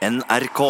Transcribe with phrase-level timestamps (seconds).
[0.00, 0.60] NRK.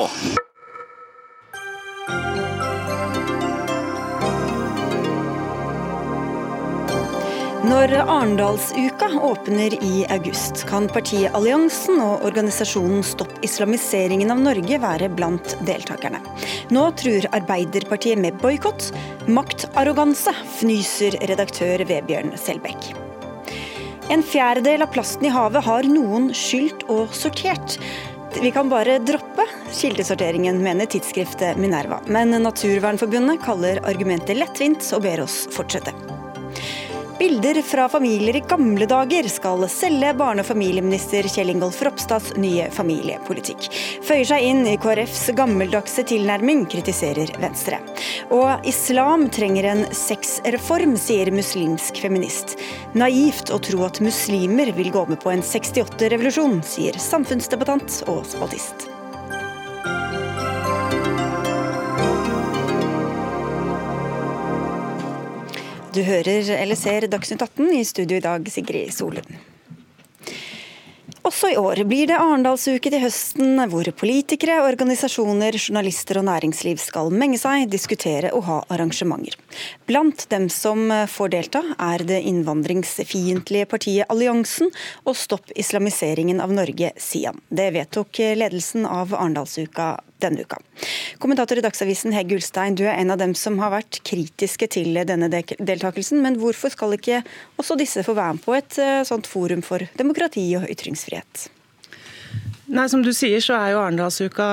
[7.63, 15.13] Når Arendalsuka åpner i august, kan partiet Alliansen og organisasjonen Stopp islamiseringen av Norge være
[15.15, 16.19] blant deltakerne.
[16.75, 18.91] Nå truer Arbeiderpartiet med boikott.
[19.31, 22.91] Maktarroganse, fnyser redaktør Vebjørn Selbekk.
[24.11, 27.77] En fjerdedel av plasten i havet har noen skylt og sortert.
[28.39, 32.01] Vi kan bare droppe kildesorteringen, mener tidsskriftet Minerva.
[32.07, 36.20] Men Naturvernforbundet kaller argumentet lettvint og ber oss fortsette.
[37.21, 42.71] Bilder fra familier i gamle dager skal selge barne- og familieminister Kjell Ingolf Ropstads nye
[42.73, 43.67] familiepolitikk.
[44.09, 47.83] Føyer seg inn i KrFs gammeldagse tilnærming, kritiserer Venstre.
[48.33, 52.57] Og islam trenger en sexreform, sier muslimsk feminist.
[52.97, 58.90] Naivt å tro at muslimer vil gå med på en 68-revolusjon, sier samfunnsdebattant og spaltist.
[65.91, 69.31] Du hører eller ser Dagsnytt 18 i studio i dag, Sigrid Solund.
[71.27, 77.11] Også i år blir det Arendalsuke til høsten, hvor politikere, organisasjoner, journalister og næringsliv skal
[77.11, 79.35] menge seg, diskutere og ha arrangementer.
[79.91, 84.71] Blant dem som får delta, er det innvandringsfiendtlige partiet Alliansen
[85.05, 87.43] og Stopp islamiseringen av Norge, Sian.
[87.51, 90.59] Det vedtok ledelsen av Arendalsuka denne uka.
[91.23, 95.01] Kommentator i Dagsavisen Hegg Ulstein, du er en av dem som har vært kritiske til
[95.09, 96.21] denne deltakelsen.
[96.25, 97.23] Men hvorfor skal ikke
[97.61, 101.49] også disse få være med på et eh, sånt forum for demokrati og ytringsfrihet?
[102.71, 104.45] Nei, Som du sier, så er jo Arendalsuka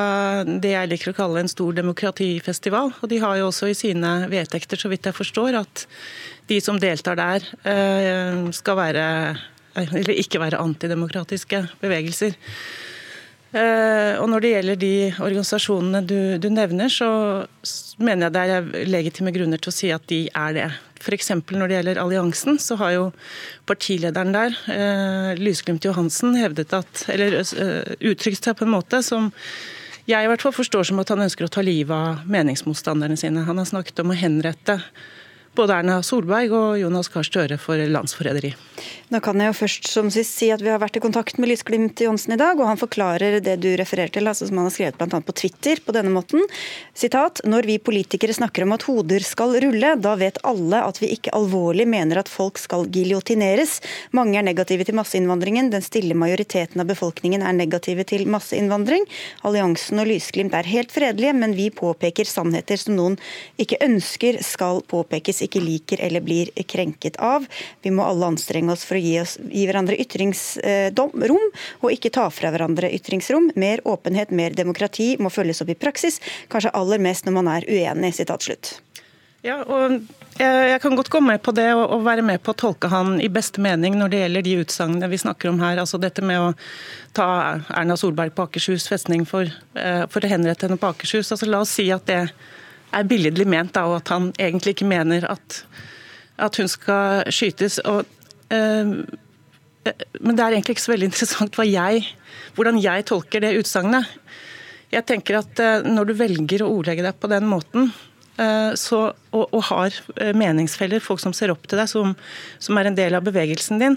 [0.64, 2.96] det jeg liker å kalle en stor demokratifestival.
[2.98, 5.86] Og de har jo også i sine vedtekter, så vidt jeg forstår, at
[6.50, 9.06] de som deltar der, eh, skal være
[9.78, 12.34] eller ikke være antidemokratiske bevegelser.
[13.56, 17.08] Eh, og Når det gjelder de organisasjonene du, du, nevner, så
[17.98, 20.68] mener jeg det er legitime grunner til å si at de er det.
[20.98, 21.32] F.eks.
[21.54, 23.06] når det gjelder alliansen, så har jo
[23.70, 27.40] partilederen der, eh, Lysglimt Johansen, hevdet at, eller
[28.02, 29.32] uttrykt seg på en måte som
[30.08, 33.44] jeg i hvert fall forstår som at han ønsker å ta livet av meningsmotstanderne sine.
[33.44, 34.80] Han har snakket om å henrette
[35.58, 38.54] både Erna Solberg og Jonas Gahr Støre for landsforræderi.
[39.08, 41.48] Nå kan jeg jo først som sist si at vi har vært i kontakt med
[41.48, 44.74] Lysglimt Johnsen i dag, og han forklarer det du refererer til, altså som han har
[44.76, 45.20] skrevet bl.a.
[45.24, 46.44] på Twitter på denne måten.
[46.92, 51.14] Sitat, Når vi politikere snakker om at hoder skal rulle, da vet alle at vi
[51.16, 53.78] ikke alvorlig mener at folk skal giljotineres.
[54.12, 59.08] Mange er negative til masseinnvandringen, den stille majoriteten av befolkningen er negative til masseinnvandring.
[59.48, 63.18] Alliansen og Lysglimt er helt fredelige, men vi påpeker sannheter som noen
[63.56, 67.48] ikke ønsker skal påpekes ikke liker eller blir krenket av.
[67.82, 71.46] Vi må alle anstrenge oss for å gi, oss, gi hverandre ytringsrom,
[71.82, 73.52] og ikke ta fra hverandre ytringsrom.
[73.56, 76.22] Mer åpenhet, mer demokrati må følges opp i praksis,
[76.52, 78.16] kanskje aller mest når man er uenig.
[78.18, 78.78] Sitat slutt.
[79.46, 80.02] Ja, og
[80.38, 83.30] jeg kan godt gå med på det og være med på å tolke han i
[83.32, 85.80] beste mening når det gjelder de utsagnene vi snakker om her.
[85.82, 86.52] Altså dette med å
[87.18, 87.28] ta
[87.74, 91.32] Erna Solberg på Akershus festning for, eh, for å henrette henne på Akershus.
[91.32, 92.32] Altså La oss si at det
[92.96, 95.62] er billedlig ment, da, og at han egentlig ikke mener at,
[96.38, 97.80] at hun skal skytes.
[97.84, 98.06] Og,
[98.54, 98.94] øh,
[100.20, 102.08] men det er egentlig ikke så veldig interessant jeg,
[102.56, 104.06] hvordan jeg tolker det utsagnet.
[104.92, 107.92] Jeg tenker at øh, Når du velger å ordlegge deg på den måten,
[108.78, 109.00] så,
[109.34, 109.96] og, og, har
[110.38, 112.12] meningsfeller, folk som ser opp til deg, som,
[112.62, 113.96] som er en del av bevegelsen din,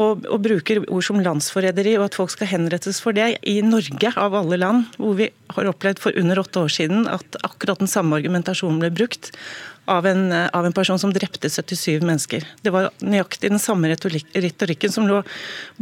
[0.00, 3.34] og, og, bruker ord som landsforræderi og at folk skal henrettes for det.
[3.44, 7.38] I Norge, av alle land, hvor vi har opplevd for under åtte år siden at
[7.44, 9.32] akkurat den samme argumentasjonen ble brukt
[9.90, 12.46] av en, av en person som drepte 77 mennesker.
[12.62, 15.22] Det var nøyaktig den samme retorikken som lå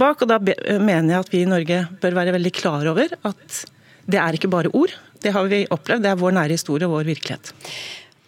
[0.00, 0.22] bak.
[0.24, 3.62] og Da mener jeg at vi i Norge bør være veldig klar over at
[4.08, 4.94] det er ikke bare ord.
[5.20, 6.06] Det har vi opplevd.
[6.06, 7.52] Det er vår nære historie og vår virkelighet.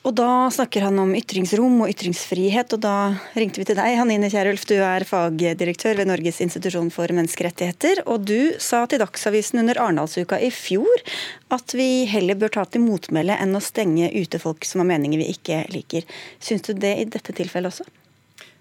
[0.00, 2.94] Og Da snakker han om ytringsrom og ytringsfrihet, og da
[3.36, 4.64] ringte vi til deg, Hanine Kierulf.
[4.64, 8.00] Du er fagdirektør ved Norges institusjon for menneskerettigheter.
[8.08, 11.04] Og du sa til Dagsavisen under Arendalsuka i fjor
[11.52, 15.20] at vi heller bør ta til motmæle enn å stenge ute folk som har meninger
[15.20, 16.08] vi ikke liker.
[16.40, 17.99] Syns du det i dette tilfellet også?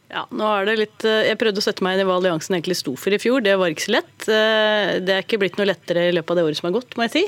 [0.09, 2.55] Ja, nå er det litt, eh, Jeg prøvde å sette meg inn i hva alliansen
[2.55, 3.43] egentlig sto for i fjor.
[3.45, 4.25] Det var ikke så lett.
[4.25, 6.97] Eh, det er ikke blitt noe lettere i løpet av det året som har gått,
[6.97, 7.23] må jeg si.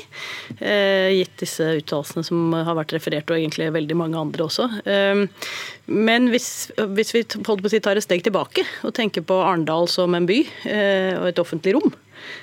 [0.58, 4.66] Eh, gitt disse uttalelsene som har vært referert, og egentlig veldig mange andre også.
[5.86, 10.40] Men hvis, hvis vi tar et steg tilbake og tenker på Arendal som en by
[11.20, 11.94] og et offentlig rom,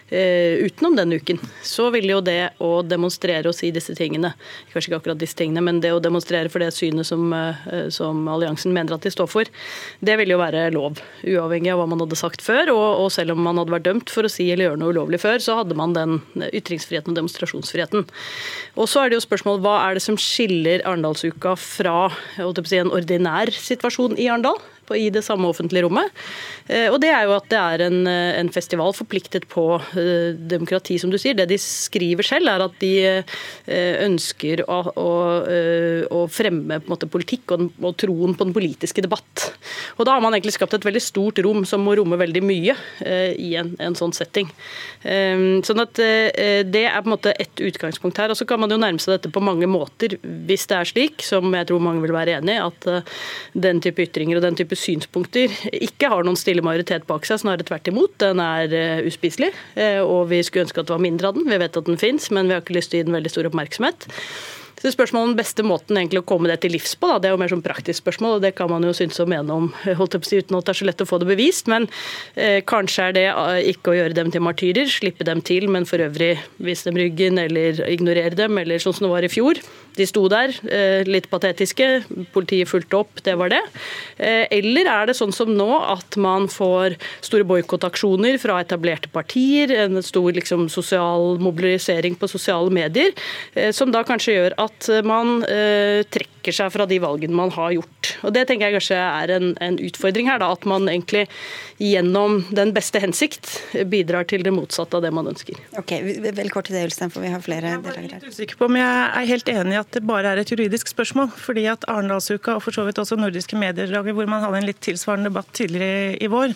[0.09, 4.33] utenom den uken, så ville jo det å demonstrere og si disse tingene,
[4.71, 7.29] kanskje ikke akkurat disse tingene, men det å demonstrere for det synet som,
[7.93, 9.49] som alliansen mener at de står for,
[10.05, 11.01] det ville jo være lov.
[11.23, 12.71] Uavhengig av hva man hadde sagt før.
[12.73, 15.21] Og, og selv om man hadde vært dømt for å si eller gjøre noe ulovlig
[15.21, 18.07] før, så hadde man den ytringsfriheten og demonstrasjonsfriheten.
[18.79, 22.93] Og så er det jo spørsmål hva er det som skiller Arendalsuka fra si, en
[22.95, 24.59] ordinær situasjon i Arendal?
[24.97, 26.13] I det samme offentlige rommet.
[26.69, 29.65] Eh, og det er jo at det er en, eh, en, festival forpliktet på
[29.97, 31.37] eh, demokrati, som du sier.
[31.37, 32.93] Det de skriver selv, er at de
[33.69, 35.09] ønsker å, å,
[36.15, 39.45] å fremme måte, politikk og, og, troen på den politiske debatt.
[39.97, 42.75] Og da har man egentlig skapt et veldig stort rom som må romme veldig mye
[43.37, 44.49] i en, en sånn setting.
[45.03, 48.33] Sånn at Det er på en måte ett utgangspunkt her.
[48.33, 51.25] og Så kan man jo nærme seg dette på mange måter, hvis det er slik,
[51.25, 52.89] som jeg tror mange vil være enig i, at
[53.67, 57.67] den type ytringer og den type synspunkter ikke har noen stille majoritet bak seg, snarere
[57.67, 58.15] tvert imot.
[58.23, 61.49] Den er uh, uspiselig, uh, og vi skulle ønske at det var mindre av den.
[61.49, 63.33] Vi vet at den fins, men vi har ikke lyst til å gi den veldig
[63.35, 64.09] stor oppmerksomhet.
[64.79, 67.29] Så spørsmålet om den beste måten egentlig å komme det til livs på, da, det
[67.29, 69.67] er jo mer sånn praktisk spørsmål, og det kan man jo synes å mene om
[69.99, 71.67] holdt på å si, uten at det er så lett å få det bevist.
[71.71, 71.89] Men
[72.39, 73.25] eh, kanskje er det
[73.73, 76.31] ikke å gjøre dem til martyrer, slippe dem til, men for øvrig
[76.63, 79.59] vise dem ryggen eller ignorere dem, eller sånn som det var i fjor.
[79.99, 81.87] De sto der, eh, litt patetiske.
[82.33, 83.61] Politiet fulgte opp, det var det.
[84.17, 89.71] Eh, eller er det sånn som nå at man får store boikottaksjoner fra etablerte partier,
[89.83, 93.11] en stor liksom, sosial mobilisering på sosiale medier,
[93.55, 95.41] eh, som da kanskje gjør at man
[96.09, 98.13] trekker seg fra de valgene man har gjort.
[98.23, 101.27] Og Det tenker jeg kanskje er en, en utfordring her, da, at man egentlig
[101.79, 103.47] gjennom den beste hensikt
[103.89, 105.59] bidrar til det motsatte av det man ønsker.
[105.79, 105.93] Ok,
[106.35, 108.09] Vel kort til det, Ulstein, for vi har flere deltakere.
[108.09, 110.41] Jeg er litt usikker på om jeg er helt enig i at det bare er
[110.41, 111.29] et juridisk spørsmål.
[111.35, 114.81] fordi at Arendalsuka og for så vidt også Nordiske mediedager, hvor man hadde en litt
[114.81, 116.53] tilsvarende debatt tidligere i vår,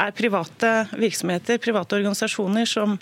[0.00, 2.96] er private virksomheter, private organisasjoner, som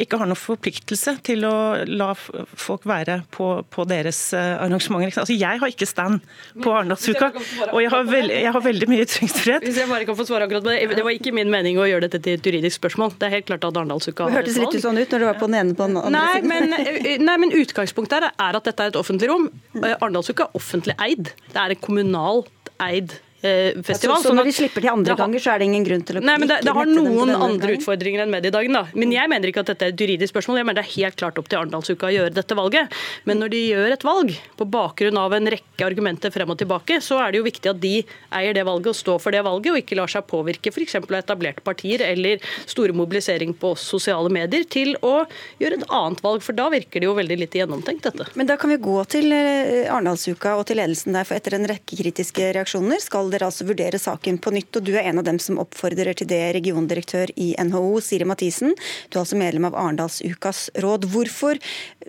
[0.00, 1.54] ikke har noen forpliktelse til å
[1.88, 5.22] la folk være på, på deres eh, arrangementer.
[5.22, 6.22] Altså, jeg har ikke stand
[6.62, 7.30] på Arendalsuka,
[7.70, 9.66] og jeg har, veld, jeg har, veldig mye ytringsfrihet.
[9.66, 10.98] Hvis jeg bare kan få svare akkurat på det.
[10.98, 13.16] Det var ikke min mening å gjøre dette til et juridisk spørsmål.
[13.18, 14.48] Det er helt klart at Arendalsuka har et valg.
[14.48, 16.38] Det hørtes litt sånn ut når du var på den ene på den andre nei,
[16.46, 19.50] men, eh, nei, men utgangspunktet er, er at dette er et offentlig rom.
[19.80, 21.34] Eh, Arendalsuka er offentlig eid.
[21.52, 24.16] Det er en kommunalt eid festival.
[24.16, 26.22] Altså, så når de slipper til andre ganger, så er det ingen grunn til å
[26.22, 28.76] Nei, men Det, det har noen andre utfordringer enn mediedagen.
[28.76, 28.84] da.
[28.94, 30.60] Men jeg mener ikke at dette er et juridisk spørsmål.
[30.60, 32.92] Jeg mener det er helt klart opp til Arendalsuka å gjøre dette valget.
[33.28, 37.00] Men når de gjør et valg på bakgrunn av en rekke argumenter frem og tilbake,
[37.02, 37.94] så er det jo viktig at de
[38.38, 40.96] eier det valget og står for det valget, og ikke lar seg påvirke f.eks.
[41.00, 45.24] av etablerte partier eller store mobilisering på sosiale medier til å
[45.62, 46.44] gjøre et annet valg.
[46.46, 48.28] For da virker det jo veldig lite gjennomtenkt, dette.
[48.38, 51.68] Men da kan vi gå til eh, Arendalsuka og til ledelsen der, for etter en
[51.70, 54.76] rekke kritiske reaksjoner skal dere altså vurdere saken på nytt.
[54.76, 58.76] og Du er en av dem som oppfordrer til det, regiondirektør i NHO, Siri Mathisen.
[59.08, 61.08] Du er altså medlem av Arendalsukas råd.
[61.12, 61.60] Hvorfor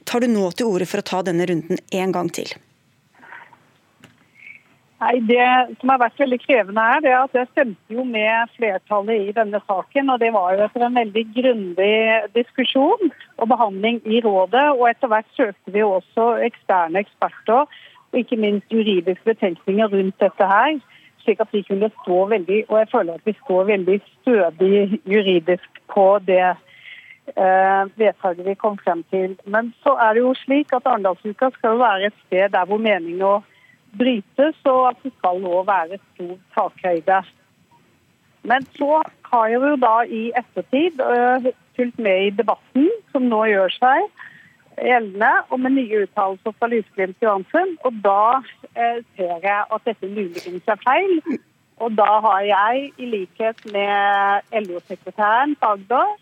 [0.05, 2.53] tar du nå til orde for å ta denne runden en gang til?
[5.03, 9.29] Nei, Det som har vært veldig krevende, er det at jeg stemte jo med flertallet
[9.29, 10.09] i denne saken.
[10.09, 11.97] og Det var jo etter en veldig grundig
[12.37, 14.67] diskusjon og behandling i rådet.
[14.77, 17.67] og Etter hvert søkte vi også eksterne eksperter
[18.13, 20.79] og ikke minst juridiske betenkninger rundt dette her
[21.23, 25.81] slik at vi kunne stå veldig og jeg føler at vi står veldig stødig juridisk
[25.93, 29.37] på det eh, vedtaket vi kom frem til.
[29.45, 32.81] Men så er det jo slik at Arendalsuka skal jo være et sted der hvor
[32.81, 33.39] meninga
[33.97, 37.21] brytes, og at det skal òg være stor takhøyde.
[38.43, 43.45] Men så har jeg jo da i ettertid uh, fulgt med i debatten som nå
[43.51, 44.09] gjør seg
[44.77, 47.75] gjeldende, og med nye uttalelser fra Lysglimt Glimt Johansen.
[47.87, 48.41] Og da
[48.73, 51.17] eh, ser jeg at dette muligens er feil.
[51.83, 56.13] Og da har jeg, i likhet med LO-sekretæren Agder,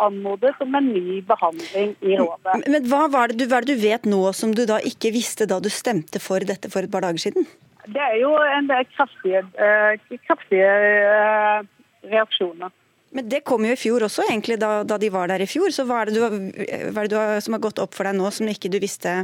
[0.00, 2.62] anmodet om en ny behandling i rådet.
[2.72, 5.12] Men hva, var det du, hva er det du vet nå som du da ikke
[5.14, 7.48] visste da du stemte for dette for et par dager siden?
[7.90, 11.64] Det er jo en del kraftige, eh, kraftige eh,
[12.12, 12.72] reaksjoner.
[13.10, 15.72] Men det kom jo i fjor også, egentlig, da, da de var der i fjor.
[15.74, 16.22] Så hva er det, du,
[16.70, 19.16] er det du, som har gått opp for deg nå, som ikke du visste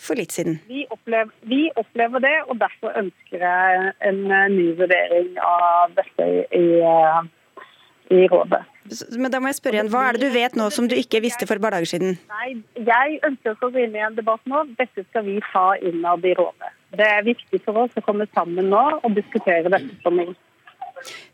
[0.00, 0.60] for litt siden?
[0.70, 6.28] Vi opplever, vi opplever det, og derfor ønsker jeg en eh, ny vurdering av dette
[6.56, 7.64] i, eh,
[8.14, 8.62] i rådet.
[9.18, 11.20] Men da må jeg spørre igjen, Hva er det du vet nå som du ikke
[11.22, 12.16] visste for et par dager siden?
[12.32, 14.64] Nei, Jeg ønsker å gå inn i en debatt nå.
[14.78, 16.72] Dette skal vi ta innad i rådet.
[16.98, 20.38] Det er viktig for oss å komme sammen nå og diskutere dette på nytt.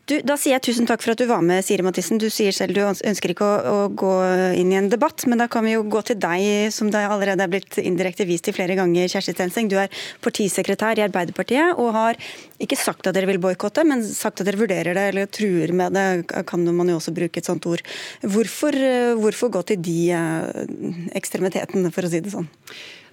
[0.07, 2.19] Du, da sier jeg tusen takk for at du var med, Siri Mathisen.
[2.21, 4.11] Du sier selv du ønsker ikke å, å, gå
[4.55, 7.43] inn i en debatt, men da kan vi jo gå til deg, som det allerede
[7.43, 9.67] er blitt indirekte vist til flere ganger, Kjersti Stenseng.
[9.67, 9.91] Du er
[10.23, 12.19] partisekretær i Arbeiderpartiet og har
[12.63, 15.99] ikke sagt at dere vil boikotte, men sagt at dere vurderer det eller truer med
[15.99, 16.07] det,
[16.47, 17.83] kan man jo også bruke et sånt ord.
[18.23, 18.79] Hvorfor,
[19.19, 22.47] hvorfor gå til de eh, ekstremitetene, for å si det sånn?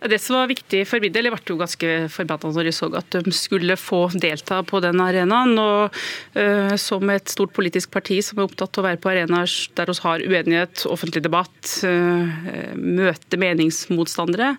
[0.05, 2.91] Det som var viktig for min del, jeg ble jo ganske forbanna når jeg så
[2.99, 5.57] at de skulle få delta på den arenaen.
[5.57, 5.97] og
[6.37, 9.89] uh, Som et stort politisk parti som er opptatt av å være på arenaer der
[9.89, 11.57] vi har uenighet, offentlig debatt,
[11.89, 14.51] uh, møte meningsmotstandere,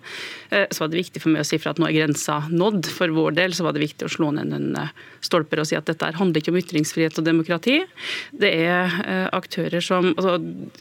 [0.50, 2.90] uh, så var det viktig for meg å si fra at nå er grensa nådd.
[2.96, 4.74] For vår del så var det viktig å slå ned en
[5.22, 7.78] stolper og si at dette handler ikke om ytringsfrihet og demokrati.
[8.34, 8.98] Det er
[9.34, 10.36] aktører som altså,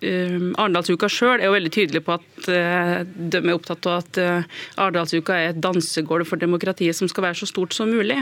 [0.06, 4.20] Arendalsuka sjøl er jo veldig tydelig på at de er opptatt av at
[4.82, 8.20] Arendalsuka er et dansegulv for demokratiet som skal være så stort som mulig.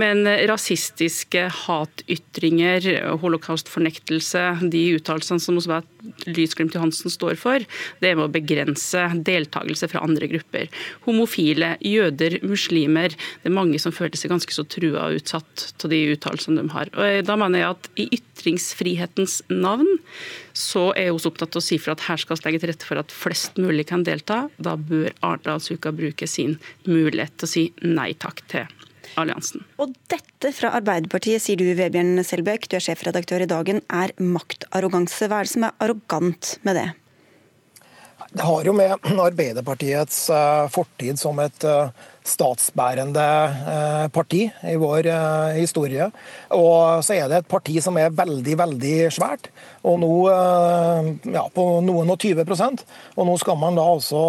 [0.00, 2.88] Men rasistiske hatytringer,
[3.22, 5.88] holocaustfornektelse, de uttalelsene som Osvald
[6.26, 7.62] Lysglimt Johansen står for,
[8.02, 10.68] det er med å begrense deltakelse fra andre grupper.
[11.06, 13.14] Homofile, jøder, muslimer.
[13.42, 16.74] Det er mange som føler seg ganske så trua og utsatt av de uttalelsene de
[16.74, 16.90] har.
[16.96, 18.08] Og da mener jeg at i
[18.42, 19.88] ytringsfrihetens navn
[20.52, 22.86] så er vi opptatt av å si for at her skal vi legge til rette
[22.86, 24.48] for at flest mulig kan delta.
[24.58, 28.66] Da bør Arendalsuka bruke sin mulighet til å si nei takk til
[29.20, 29.64] alliansen.
[29.82, 35.28] Og dette fra Arbeiderpartiet, sier du Vebjørn Selbekk, du er sjefredaktør i Dagen, er maktarroganse.
[35.28, 36.88] Hva er det som er arrogant med det?
[38.32, 43.26] Det har jo med Arbeiderpartiets eh, fortid som et eh, statsbærende
[43.74, 45.08] eh, parti i vår
[45.56, 46.10] historie.
[46.54, 49.50] Og så er det et parti som er veldig, veldig svært
[49.82, 52.84] og nå eh, ja, på noen og 20%
[53.16, 54.20] Og nå skal man da altså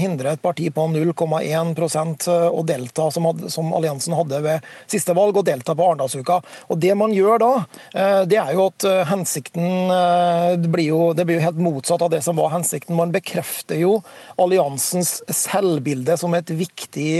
[0.00, 5.36] hindre et parti på 0,1% å delta, som, hadde, som, alliansen hadde ved siste valg,
[5.36, 6.40] og delta på Arendalsuka.
[6.72, 7.52] Og det man gjør da,
[7.94, 9.92] eh, det er jo at eh, hensikten
[10.62, 12.96] det blir, jo, det blir jo helt motsatt av det som var hensikten.
[12.98, 14.00] Man bekrefter jo
[14.42, 17.10] alliansens selvbilde som et viktig,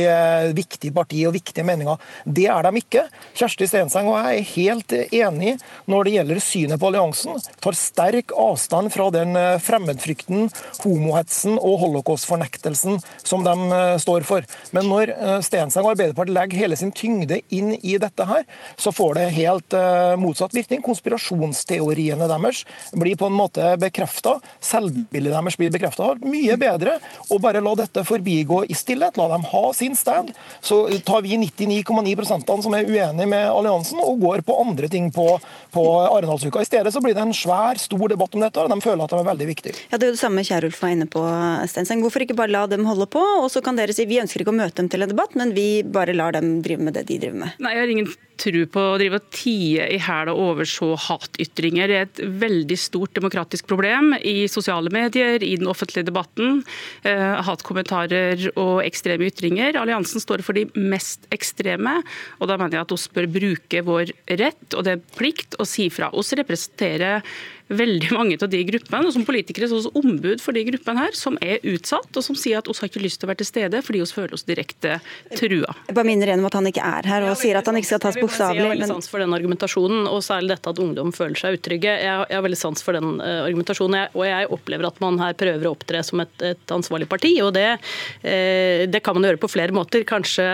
[0.56, 2.00] viktig parti og viktige meninger.
[2.24, 3.06] Det er de ikke.
[3.36, 5.56] Kjersti Stenseng og jeg er helt enig
[5.90, 7.40] når det gjelder synet på alliansen.
[7.62, 10.48] Tar sterk avstand fra den eh, fremmedfrykten,
[10.82, 14.46] homohetsen og holocaustfornektelsen som de eh, står for.
[14.76, 18.46] Men når eh, Stenseng og Arbeiderpartiet legger hele sin tyngde inn i dette her,
[18.80, 19.74] så får det helt
[20.20, 20.82] motsatt virkning.
[20.84, 22.62] Konspirasjonsteoriene deres
[22.96, 24.36] blir på en måte bekrefta.
[24.64, 26.12] Selvbildet deres blir bekrefta.
[26.24, 26.96] Mye bedre
[27.32, 29.18] å bare la dette forbigå i stillhet.
[29.20, 30.32] La dem ha sin stand.
[30.64, 35.26] Så tar vi 99,9% som er uenige med alliansen, og går på andre ting på,
[35.74, 36.62] på Arendalsuka.
[36.62, 39.14] I stedet så blir det en svær stor debatt om dette, og de føler at
[39.14, 39.76] de er veldig viktige.
[39.90, 41.24] Ja, Det er jo det samme Kjærulf var inne på,
[41.70, 42.04] Stenseng.
[42.04, 44.54] Hvorfor ikke bare la dem holde på, og så kan dere si vi ønsker ikke
[44.54, 47.20] å møte dem til en debatt, men vi bare lar dem drive med det de
[47.22, 47.58] driver med?
[47.62, 51.90] Nei, jeg har ingen tro på å drive og tie i hæl og overså hatytringer.
[51.90, 56.62] Det er et veldig stort demokratisk problem i sosiale medier, i den offentlige debatten.
[57.06, 59.78] Eh, hatkommentarer og ekstreme ytringer.
[59.80, 61.98] Alliansen står for de mest ekstreme,
[62.40, 65.66] og da mener jeg at oss bør bruke vår rett og det er plikt å
[65.68, 66.10] si fra.
[66.12, 67.24] oss representerer
[67.68, 71.16] veldig mange av de gruppene, og som politikere så også ombud for de gruppene her,
[71.18, 73.48] som er utsatt, og som sier at oss har ikke lyst til å være til
[73.48, 74.98] stede fordi vi føler oss direkte
[75.34, 75.74] trua.
[75.88, 77.78] Jeg bare minner igjen om at han ikke er her, og ja, sier at han
[77.80, 78.60] ikke skal tas bokstavelig.
[78.62, 81.96] Jeg har veldig sans for den argumentasjonen, og særlig dette at ungdom føler seg utrygge.
[82.06, 85.66] Jeg har veldig sans for den uh, argumentasjonen, og jeg opplever at man her prøver
[85.66, 89.50] å opptre som et, et ansvarlig parti, og det, uh, det, kan man gjøre på
[89.50, 90.06] flere måter.
[90.06, 90.46] Kanskje,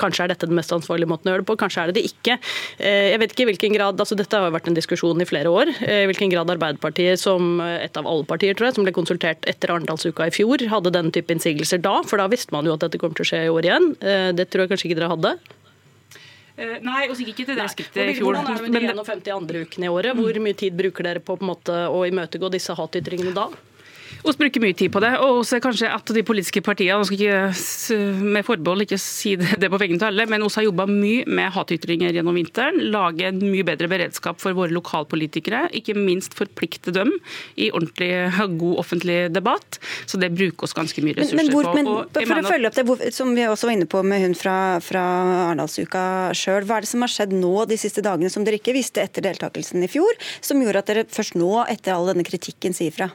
[0.00, 2.06] kanskje, er dette den mest ansvarlige måten å gjøre det på, kanskje er det det
[2.10, 2.38] ikke.
[2.82, 5.50] Uh, jeg vet ikke i hvilken grad, altså Dette har vært en diskusjon i flere
[5.52, 5.70] år.
[5.82, 9.72] i hvilken grad Arbeiderpartiet, som et av alle partier, tror jeg, som ble konsultert etter
[9.74, 11.98] Arendalsuka i fjor, hadde den type innsigelser da.
[12.08, 13.90] For da visste man jo at dette kommer til å skje i år igjen.
[14.00, 15.36] Eh, det tror jeg kanskje ikke dere hadde.
[16.52, 18.36] Uh, nei, og sikkert ikke til det skrittet i fjor.
[18.36, 20.18] Hvordan er det med de 51 andre ukene i året?
[20.18, 23.46] Hvor mye tid bruker dere på, på måte, å imøtegå disse hatytringene da?
[24.22, 25.12] Vi bruker mye tid på det.
[25.22, 29.70] Og også kanskje at de politiske partiene nå skal ikke med forbehold ikke si det
[29.70, 32.78] på vegne til alle, men vi har jobba mye med hatytringer gjennom vinteren.
[32.94, 35.64] Lage en mye bedre beredskap for våre lokalpolitikere.
[35.78, 37.10] Ikke minst forplikte dem
[37.56, 38.12] i ordentlig
[38.60, 39.80] god offentlig debatt.
[40.06, 41.74] Så det bruker oss ganske mye ressurser men, men hvor, på.
[41.82, 44.36] Men, for mener, å følge opp det, som vi også var inne på med hun
[44.38, 45.02] fra, fra
[45.48, 46.04] Arendalsuka
[46.38, 46.66] sjøl.
[46.68, 49.24] Hva er det som har skjedd nå de siste dagene som dere ikke visste etter
[49.26, 50.14] deltakelsen i fjor,
[50.44, 53.10] som gjorde at dere først nå, etter all denne kritikken, sier fra?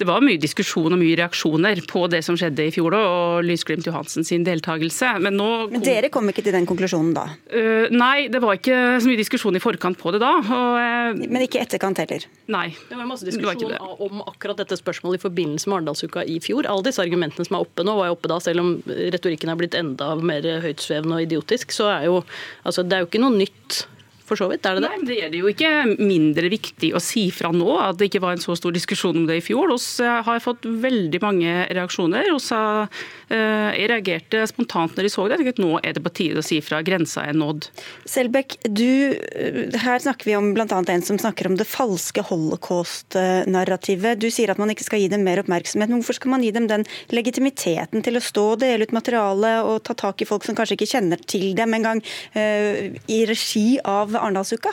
[0.00, 3.86] Det var mye diskusjon og mye reaksjoner på det som skjedde i fjor og Lysglimt
[3.86, 5.14] Johansen sin deltakelse.
[5.24, 7.26] Men, nå, Men dere kom ikke til den konklusjonen da?
[7.52, 10.32] Uh, nei, det var ikke så mye diskusjon i forkant på det da.
[10.42, 12.26] Og, uh, Men ikke etterkant heller?
[12.52, 12.66] Nei.
[12.88, 16.38] Det var masse diskusjon det var om akkurat dette spørsmålet i forbindelse med Arendalsuka i
[16.44, 16.68] fjor.
[16.70, 19.60] Alle disse argumentene som er oppe nå, var jo oppe da, selv om retorikken er
[19.60, 21.74] blitt enda mer høytsvevende og idiotisk.
[21.74, 22.20] Så er jo
[22.64, 23.84] altså, det er jo ikke noe nytt
[24.28, 24.66] for så vidt?
[24.68, 24.90] Er det det?
[24.92, 28.22] Nei, Det er det jo ikke mindre viktig å si fra nå at det ikke
[28.24, 29.72] var en så stor diskusjon om det i fjor.
[29.74, 32.28] Vi har fått veldig mange reaksjoner.
[32.28, 33.00] Eh,
[33.34, 35.40] jeg reagerte spontant når de så det.
[35.44, 36.80] Jeg nå er det på tide å si fra.
[36.86, 37.68] Grensa er nådd.
[38.08, 40.66] Selbekk, eh, her snakker vi om bl.a.
[40.66, 44.20] en som snakker om det falske holocaust-narrativet.
[44.22, 45.92] Du sier at man ikke skal gi dem mer oppmerksomhet.
[45.92, 49.82] Hvorfor skal man gi dem den legitimiteten til å stå og dele ut materiale og
[49.88, 52.02] ta tak i folk som kanskje ikke kjenner til dem engang,
[52.36, 54.72] uh, i regi av Arendalsuka?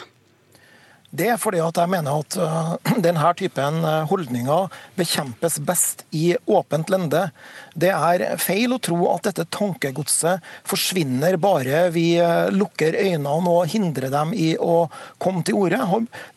[1.16, 2.74] Det er fordi at jeg mener at uh,
[3.06, 4.68] denne typen holdninger
[5.00, 7.30] bekjempes best i åpent lende.
[7.76, 13.68] Det er feil å tro at dette tankegodset forsvinner bare vi eh, lukker øynene og
[13.72, 14.86] hindrer dem i å
[15.22, 15.82] komme til orde.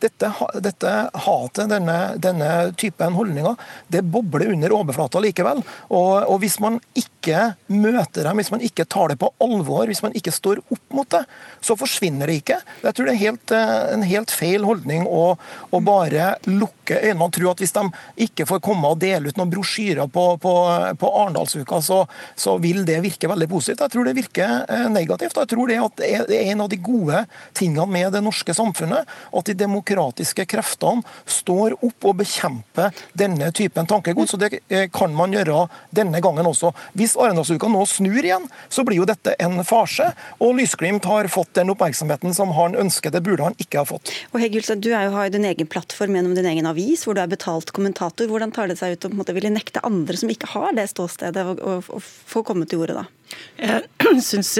[0.02, 0.32] Dette,
[0.64, 0.94] dette
[1.26, 3.54] hatet, denne, denne, typen holdninger,
[3.92, 5.62] det bobler under overflata likevel.
[5.88, 10.02] Og, og, hvis man ikke møter dem, hvis man ikke tar det på alvor, hvis
[10.04, 11.24] man ikke står opp mot det,
[11.64, 12.60] så forsvinner det ikke.
[12.82, 15.32] Jeg tror det er helt, eh, en helt feil holdning å,
[15.72, 17.84] å bare lukke øynene og tro at hvis de
[18.28, 20.54] ikke får komme og dele ut noen brosjyrer på, på,
[21.00, 22.00] på Arendalsuka, så,
[22.38, 23.84] så, vil det virke veldig positivt.
[23.84, 25.36] Jeg tror det virker eh, negativt.
[25.36, 25.78] Jeg tror det,
[26.30, 27.24] det er en av de gode
[27.56, 33.88] tingene med det norske samfunnet, at de demokratiske kreftene står opp og bekjemper denne typen
[33.88, 34.34] tankegods.
[34.34, 36.72] og Det eh, kan man gjøre denne gangen også.
[36.98, 40.10] Hvis Arendalsuka nå snur igjen, så blir jo dette en farse.
[40.42, 43.12] Og Lysglimt har fått den oppmerksomheten som han ønsker.
[43.14, 44.12] Det burde han ikke ha fått.
[44.32, 47.22] Og Heggelstad, Du er jo, har din egen plattform gjennom din egen avis, hvor du
[47.22, 48.28] er betalt kommentator.
[48.30, 52.00] Hvordan tar det seg ut å ville nekte andre som ikke har det ståstedet, å,
[52.00, 53.04] få komme til ordet da?
[53.58, 54.54] Jeg syns,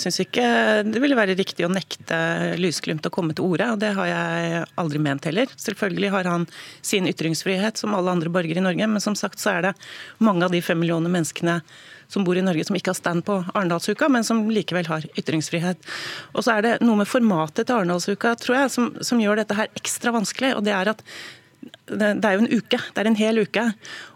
[0.00, 0.46] syns, ikke
[0.88, 2.18] det ville være riktig å nekte
[2.58, 5.52] Lysglimt å komme til orde, og det har jeg aldri ment heller.
[5.60, 6.48] Selvfølgelig har han
[6.82, 9.76] sin ytringsfrihet som alle andre borgere i Norge, men som sagt så er det
[10.18, 11.60] mange av de fem millioner menneskene
[12.10, 15.90] som bor i Norge som ikke har stand på Arendalsuka, men som likevel har ytringsfrihet.
[16.34, 19.56] Og så er det noe med formatet til Arendalsuka tror jeg, som, som gjør dette
[19.56, 20.56] her ekstra vanskelig.
[20.56, 21.04] og det er at
[21.90, 22.78] det er jo en uke.
[22.78, 23.66] Det er en hel uke.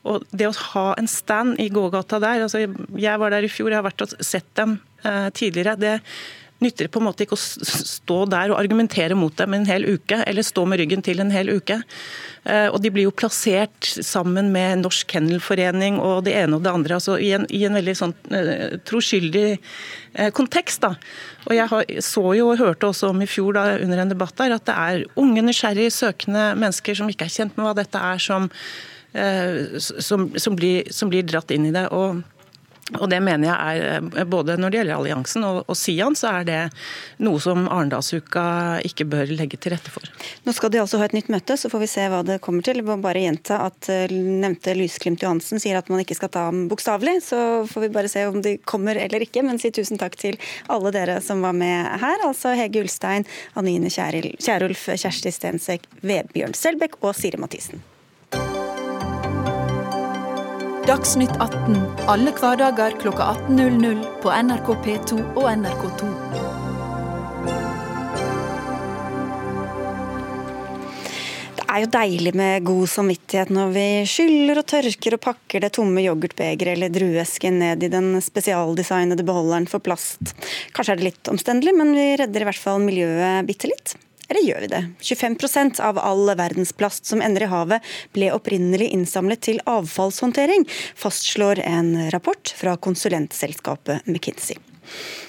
[0.09, 3.73] Og det å ha en stand i gågata der altså Jeg var der i fjor,
[3.73, 5.77] jeg har vært og sett dem eh, tidligere.
[5.77, 6.01] det
[6.65, 10.21] nytter på en måte ikke å stå der og argumentere mot dem en hel uke,
[10.25, 11.81] eller stå med ryggen til en hel uke.
[12.45, 16.73] Eh, og De blir jo plassert sammen med Norsk Kennelforening og det ene og det
[16.73, 16.99] andre.
[16.99, 20.85] altså I en, i en veldig sånn uh, troskyldig uh, kontekst.
[20.85, 20.95] da.
[21.49, 24.57] Og Jeg så jo og hørte også om i fjor da, under en debatt der,
[24.59, 28.21] at det er unge, nysgjerrige, søkende mennesker som ikke er kjent med hva dette er,
[28.21, 28.51] som,
[29.79, 31.87] som, som, blir, som blir dratt inn i det.
[31.95, 32.25] og
[32.93, 36.31] og det mener jeg er, eh, Både når det gjelder alliansen og, og Sian, så
[36.41, 36.59] er det
[37.25, 38.45] noe som Arendalsuka
[38.85, 40.05] ikke bør legge til rette for.
[40.45, 42.67] Nå skal de altså ha et nytt møte, så får vi se hva det kommer
[42.67, 42.83] til.
[42.83, 46.47] Jeg må bare gjenta at eh, nevnte Lysglimt Johansen sier at man ikke skal ta
[46.51, 47.17] ham bokstavelig.
[47.31, 47.39] Så
[47.71, 50.37] får vi bare se om de kommer eller ikke, men si tusen takk til
[50.69, 52.29] alle dere som var med her.
[52.29, 53.25] Altså Hege Ulstein,
[53.57, 57.94] Anine Kjærulf, Kjersti Stensek, Vebjørn Selbekk og Siri Mathisen.
[60.85, 61.79] Dagsnytt 18
[62.13, 66.09] alle hverdager kl 18.00 på NRK P2 og NRK2.
[71.57, 75.73] Det er jo deilig med god samvittighet når vi skyller og tørker og pakker det
[75.81, 80.37] tomme yoghurtbegeret eller druesken ned i den spesialdesignede beholderen for plast.
[80.77, 83.97] Kanskje er det litt omstendelig, men vi redder i hvert fall miljøet bitte litt.
[84.29, 84.83] Eller gjør vi det?
[85.05, 87.85] 25% av all verdensplast som ender i havet,
[88.17, 94.57] ble opprinnelig innsamlet til avfallshåndtering, fastslår en rapport fra konsulentselskapet McKinsey.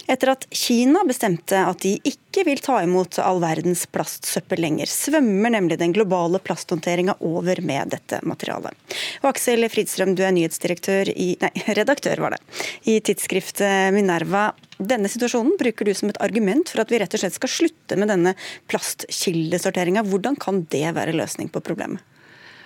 [0.07, 5.55] Etter at Kina bestemte at de ikke vil ta imot all verdens plastsøppel lenger, svømmer
[5.55, 8.75] nemlig den globale plasthåndteringa over med dette materialet.
[9.23, 12.41] Og Aksel Fridstrøm, du er nyhetsdirektør i, nei, redaktør var det,
[12.85, 14.51] i tidsskriftet Minerva.
[14.77, 17.97] Denne situasjonen bruker du som et argument for at vi rett og slett skal slutte
[17.97, 18.35] med denne
[18.69, 20.05] plastkildesorteringa.
[20.05, 22.03] Hvordan kan det være løsning på problemet?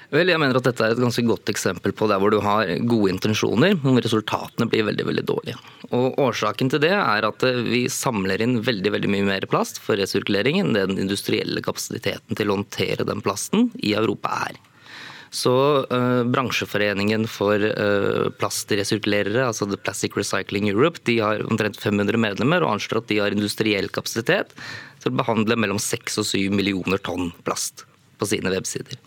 [0.10, 2.70] Vel, jeg mener at Dette er et ganske godt eksempel på der hvor du har
[2.90, 5.60] gode intensjoner, men resultatene blir veldig veldig dårlige.
[5.94, 9.78] Og Årsaken til det er at eh, vi samler inn veldig veldig mye mer plast
[9.84, 14.58] for resirkulering enn den industrielle kapasiteten til å håndtere den plasten i Europa er.
[15.30, 15.54] Så
[15.94, 22.66] uh, Bransjeforeningen for uh, plastresirkulerere, altså The Plastic Recycling Europe, de har omtrent 500 medlemmer
[22.66, 24.58] og anslår at de har industriell kapasitet
[25.04, 27.86] til å behandle mellom 6 og 7 millioner tonn plast
[28.20, 29.00] på sine websider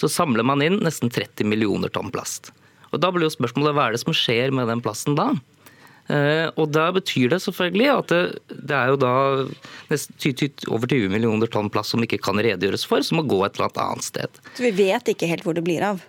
[0.00, 2.52] så samler man inn nesten 30 millioner tonn plast.
[2.92, 5.32] Og Da blir jo spørsmålet hva er det som skjer med den plasten da?
[6.06, 8.20] Uh, og da betyr det selvfølgelig at det,
[8.68, 9.14] det er jo da
[9.90, 13.58] nesten over 20 millioner tonn plast som ikke kan redegjøres for, som må gå et
[13.58, 14.38] eller annet sted.
[14.54, 16.04] Så vi vet ikke helt hvor det blir av?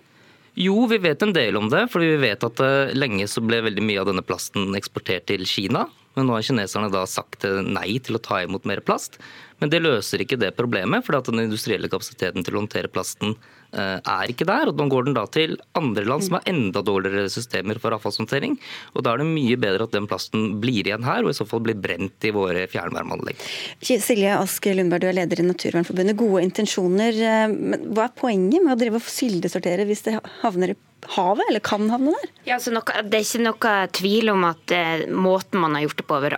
[0.58, 1.84] Jo, vi vet en del om det.
[1.90, 5.42] fordi vi vet at uh, lenge så ble veldig mye av denne plasten eksportert til
[5.50, 5.88] Kina.
[6.14, 9.18] Men nå har kineserne da sagt nei til å ta imot mer plast.
[9.58, 13.34] Men det løser ikke det problemet, for den industrielle kapasiteten til å håndtere plasten
[13.72, 14.70] eh, er ikke der.
[14.70, 18.56] og Nå går den da til andre land som har enda dårligere systemer for avfallshåndtering.
[18.94, 21.46] og Da er det mye bedre at den plasten blir igjen her, og i så
[21.48, 23.46] fall blir brent i våre fjernvarmeanlegg.
[23.82, 26.18] Silje Aske Lundberg, du er leder i Naturvernforbundet.
[26.18, 30.74] Gode intensjoner, eh, men hva er poenget med å drive og kildesortere hvis det havner
[30.74, 32.30] i havet, eller kan havne der?
[32.48, 36.06] Ja, noe, det er ikke noe tvil om at eh, måten man har gjort det
[36.08, 36.36] på over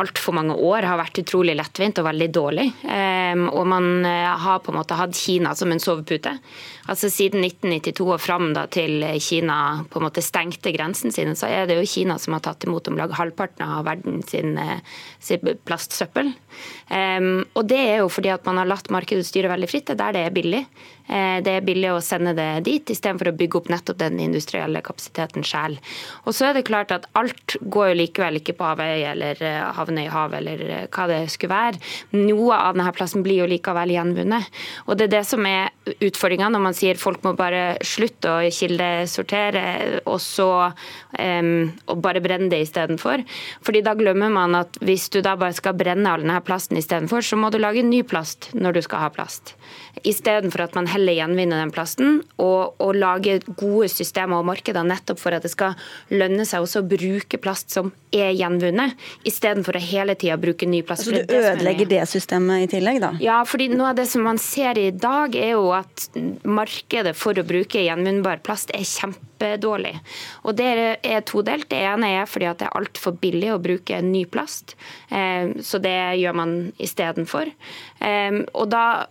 [0.00, 2.66] altfor mange år, har vært utrolig lettvint og veldig dårlig.
[2.84, 6.36] Eh, og man eh, har på en måte hatt Kina som en sovepute.
[6.90, 9.58] Altså Siden 1992 og fram da, til Kina
[9.90, 12.90] på en måte stengte grensen sine, så er det jo Kina som har tatt imot
[12.90, 14.80] om lag halvparten av verden sin, eh,
[15.64, 16.32] plastsøppel.
[16.90, 19.86] Um, og Det er jo fordi at man har latt markedet styre veldig fritt.
[19.86, 20.64] Det er der det er billig.
[21.08, 24.82] Uh, det er billig å sende det dit, istedenfor å bygge opp nettopp den industrielle
[24.84, 25.80] kapasiteten selv.
[26.24, 29.70] Og så er det klart at Alt går jo likevel ikke på havøy eller uh,
[29.76, 31.80] havner i havet eller uh, hva det skulle være.
[32.16, 34.50] Noe av denne plassen blir jo likevel gjenvunnet.
[34.86, 38.50] Og Det er det som er utfordringa når man sier folk må bare slutte å
[38.54, 39.64] kildesortere
[40.04, 43.24] og så um, og bare brenne det istedenfor.
[43.66, 47.24] Fordi da glemmer man at hvis du da bare skal brenne all denne plasten istedenfor,
[47.24, 49.54] så må du lage ny plast når du skal ha plast.
[50.06, 55.20] Istedenfor at man heller gjenvinner den plasten og, og lage gode systemer og markeder nettopp
[55.22, 55.78] for at det skal
[56.12, 58.96] lønne seg også å bruke plast som er gjenvunnet,
[59.28, 61.06] istedenfor å hele tida bruke ny plast.
[61.06, 63.14] Altså du ødelegger det systemet i tillegg, da?
[63.22, 66.10] Ja, fordi noe av det som man ser i dag, er jo at
[66.44, 68.86] markedet for å bruke gjenvinnbar plast er
[69.40, 69.98] kjempedårlig.
[70.44, 71.68] Og det er todelt.
[71.70, 74.76] Det ene er fordi at det er altfor billig å bruke ny plast,
[75.10, 77.50] eh, så det gjør man istedenfor.
[78.00, 79.06] Eh, og da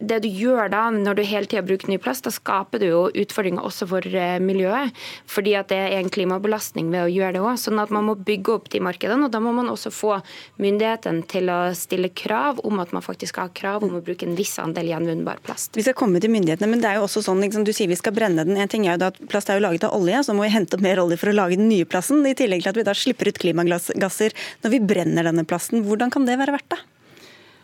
[0.00, 3.02] det du gjør da, når du hele tida bruker ny plast, da skaper du jo
[3.22, 4.94] utfordringer også for eh, miljøet.
[5.30, 7.58] Fordi at det er en klimabelastning ved å gjøre det òg.
[7.60, 9.26] Sånn at man må bygge opp de markedene.
[9.26, 10.16] Og da må man også få
[10.62, 14.26] myndighetene til å stille krav om at man faktisk skal ha krav om å bruke
[14.26, 15.76] en viss andel gjenvunnbar plast.
[15.76, 17.98] Vi skal komme til myndighetene, men det er jo også sånn, liksom, du sier vi
[17.98, 18.58] skal brenne den.
[18.58, 20.84] En ting er jo at Plast er laget av olje, så må vi hente opp
[20.84, 22.22] mer olje for å lage den nye plassen.
[22.26, 25.84] I tillegg til at vi da slipper ut klimagasser når vi brenner denne plasten.
[25.86, 26.80] Hvordan kan det være verdt det?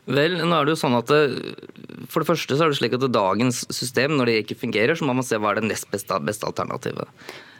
[0.06, 1.22] Vel, nå er det jo sånn at det,
[2.12, 5.06] For det første så er det slik at dagens system, når det ikke fungerer, så
[5.06, 7.10] må man se hva er det nest beste, beste alternativet.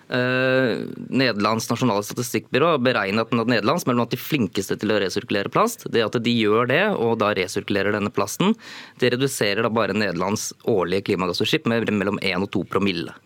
[0.07, 5.89] Uh, Nederlands nasjonale statistikkbyrå beregnet at Nederland er blant de flinkeste til å resirkulere plast.
[5.91, 8.55] Det at de gjør det, og da resirkulerer denne plasten,
[9.03, 13.17] det reduserer da bare Nederlands årlige klimagassutslipp med mellom 1 og 2 promille.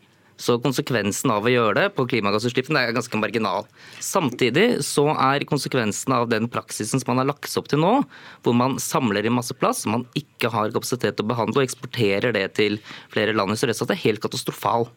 [0.40, 3.66] Så konsekvensen av å gjøre det på klimagassutslippene er ganske marginal.
[4.00, 7.94] Samtidig så er konsekvensen av den praksisen som man har lagt seg opp til nå,
[8.40, 12.32] hvor man samler i masse plass man ikke har kapasitet til å behandle, og eksporterer
[12.36, 12.80] det til
[13.12, 14.88] flere land i Sørøst, er helt katastrofal.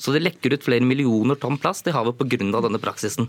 [0.00, 2.40] Så det lekker ut flere millioner tonn plast i havet pga.
[2.40, 3.28] denne praksisen.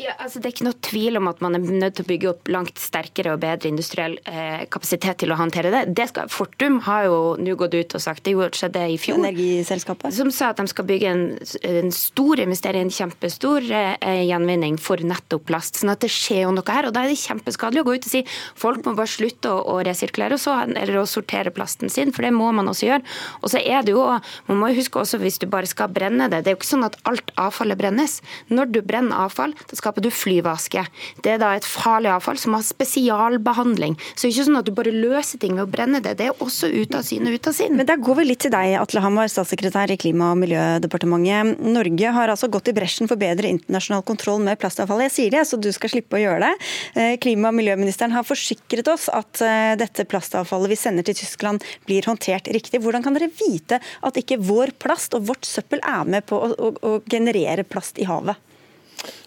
[0.00, 2.28] Ja, altså det er ikke noe tvil om at man er nødt til å bygge
[2.30, 5.82] opp langt sterkere og bedre industriell eh, kapasitet til å håndtere det.
[5.92, 10.14] det skal, Fortum har jo nå gått ut og sagt, det skjedde i fjor, Energiselskapet?
[10.16, 11.24] som sa at de skal bygge en,
[11.68, 15.76] en stor investering, en kjempestor eh, gjenvinning for nettopp plast.
[15.82, 16.88] sånn at det skjer jo noe her.
[16.88, 18.24] og Da er det kjempeskadelig å gå ut og si
[18.64, 22.32] folk må bare slutte å, å resirkulere så, eller å sortere plasten sin, for det
[22.32, 23.04] må man også gjøre.
[23.42, 24.08] Og så er det jo,
[24.48, 26.72] Man må jo huske også hvis du bare skal brenne det, det er jo ikke
[26.72, 28.18] sånn at alt avfallet brennes.
[28.48, 30.84] Når du brenner avfall, da skaper du flyveaske.
[31.24, 33.96] Det er da et farlig avfall som har spesialbehandling.
[34.14, 36.14] Så det er ikke sånn at du bare løser ting ved å brenne det.
[36.20, 37.76] Det er også ut av syne, ut av sinn.
[37.78, 41.62] Men da går vi litt til deg, Atle Hamar, statssekretær i Klima- og miljødepartementet.
[41.72, 45.02] Norge har altså gått i bresjen for bedre internasjonal kontroll med plastavfall.
[45.08, 46.52] Jeg sier det, så du skal slippe å gjøre det.
[46.94, 51.64] Eh, klima- og miljøministeren har forsikret oss at eh, dette plastavfallet vi sender til Tyskland
[51.88, 52.82] blir håndtert riktig.
[52.84, 56.52] Hvordan kan dere vite at ikke vår plast og vårt søppel er med på å,
[56.52, 58.51] å, å generere plast i havet?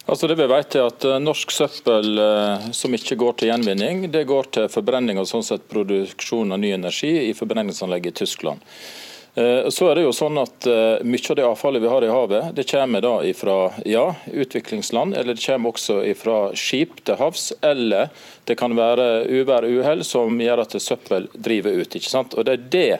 [0.05, 4.05] Altså det vi vet er at eh, Norsk søppel eh, som ikke går til gjenvinning,
[4.13, 8.61] det går til forbrenning og sånn sett produksjon av ny energi i forbrenningsanlegget i Tyskland.
[9.33, 10.69] Eh, så er det jo sånn at
[11.01, 13.57] Mye av det avfallet vi har i havet, det kommer da fra
[13.89, 17.49] ja, utviklingsland, eller det kommer også fra skip til havs.
[17.65, 18.13] Eller
[18.45, 21.97] det kan være uvær og uhell som gjør at søppel driver ut.
[21.97, 22.37] ikke sant?
[22.37, 22.91] Og Det er det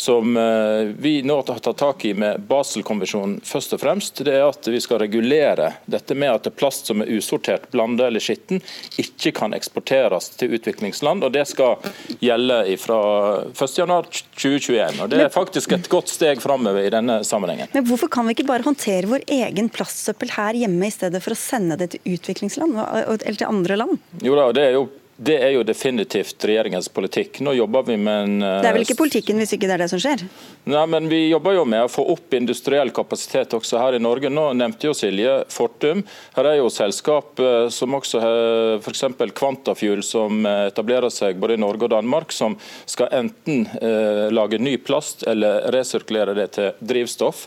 [0.00, 4.46] som eh, vi nå har tatt tak i med Baselkonvensjonen først og fremst, det er
[4.46, 8.62] at vi skal regulere dette med at plast som er usortert, blanda eller skitten,
[9.00, 11.24] ikke kan eksporteres til utviklingsland.
[11.24, 11.76] og Det skal
[12.24, 13.00] gjelde fra
[13.52, 15.02] 1.1.2021.
[15.04, 17.68] og Det er faktisk et godt steg framover i denne sammenhengen.
[17.74, 21.36] Men Hvorfor kan vi ikke bare håndtere vår egen plastsøppel her hjemme, i stedet for
[21.36, 24.00] å sende det til utviklingsland eller til andre land?
[24.24, 24.88] Jo da, det er jo
[25.20, 27.42] Det er jo definitivt regjeringens politikk.
[27.44, 29.88] Nå jobber vi med en Det er vel ikke politikken hvis ikke det er det
[29.92, 30.24] som skjer?
[30.72, 34.30] Nei, men Vi jobber jo med å få opp industriell kapasitet også her i Norge.
[34.32, 36.00] Nå nevnte jo Silje Fortum.
[36.38, 37.42] Her er jo selskap
[37.74, 38.40] som også har
[38.80, 39.04] f.eks.
[39.36, 42.56] Quantafuel, som etablerer seg både i Norge og Danmark, som
[42.88, 43.66] skal enten
[44.32, 47.44] lage ny plast eller resirkulere det til drivstoff.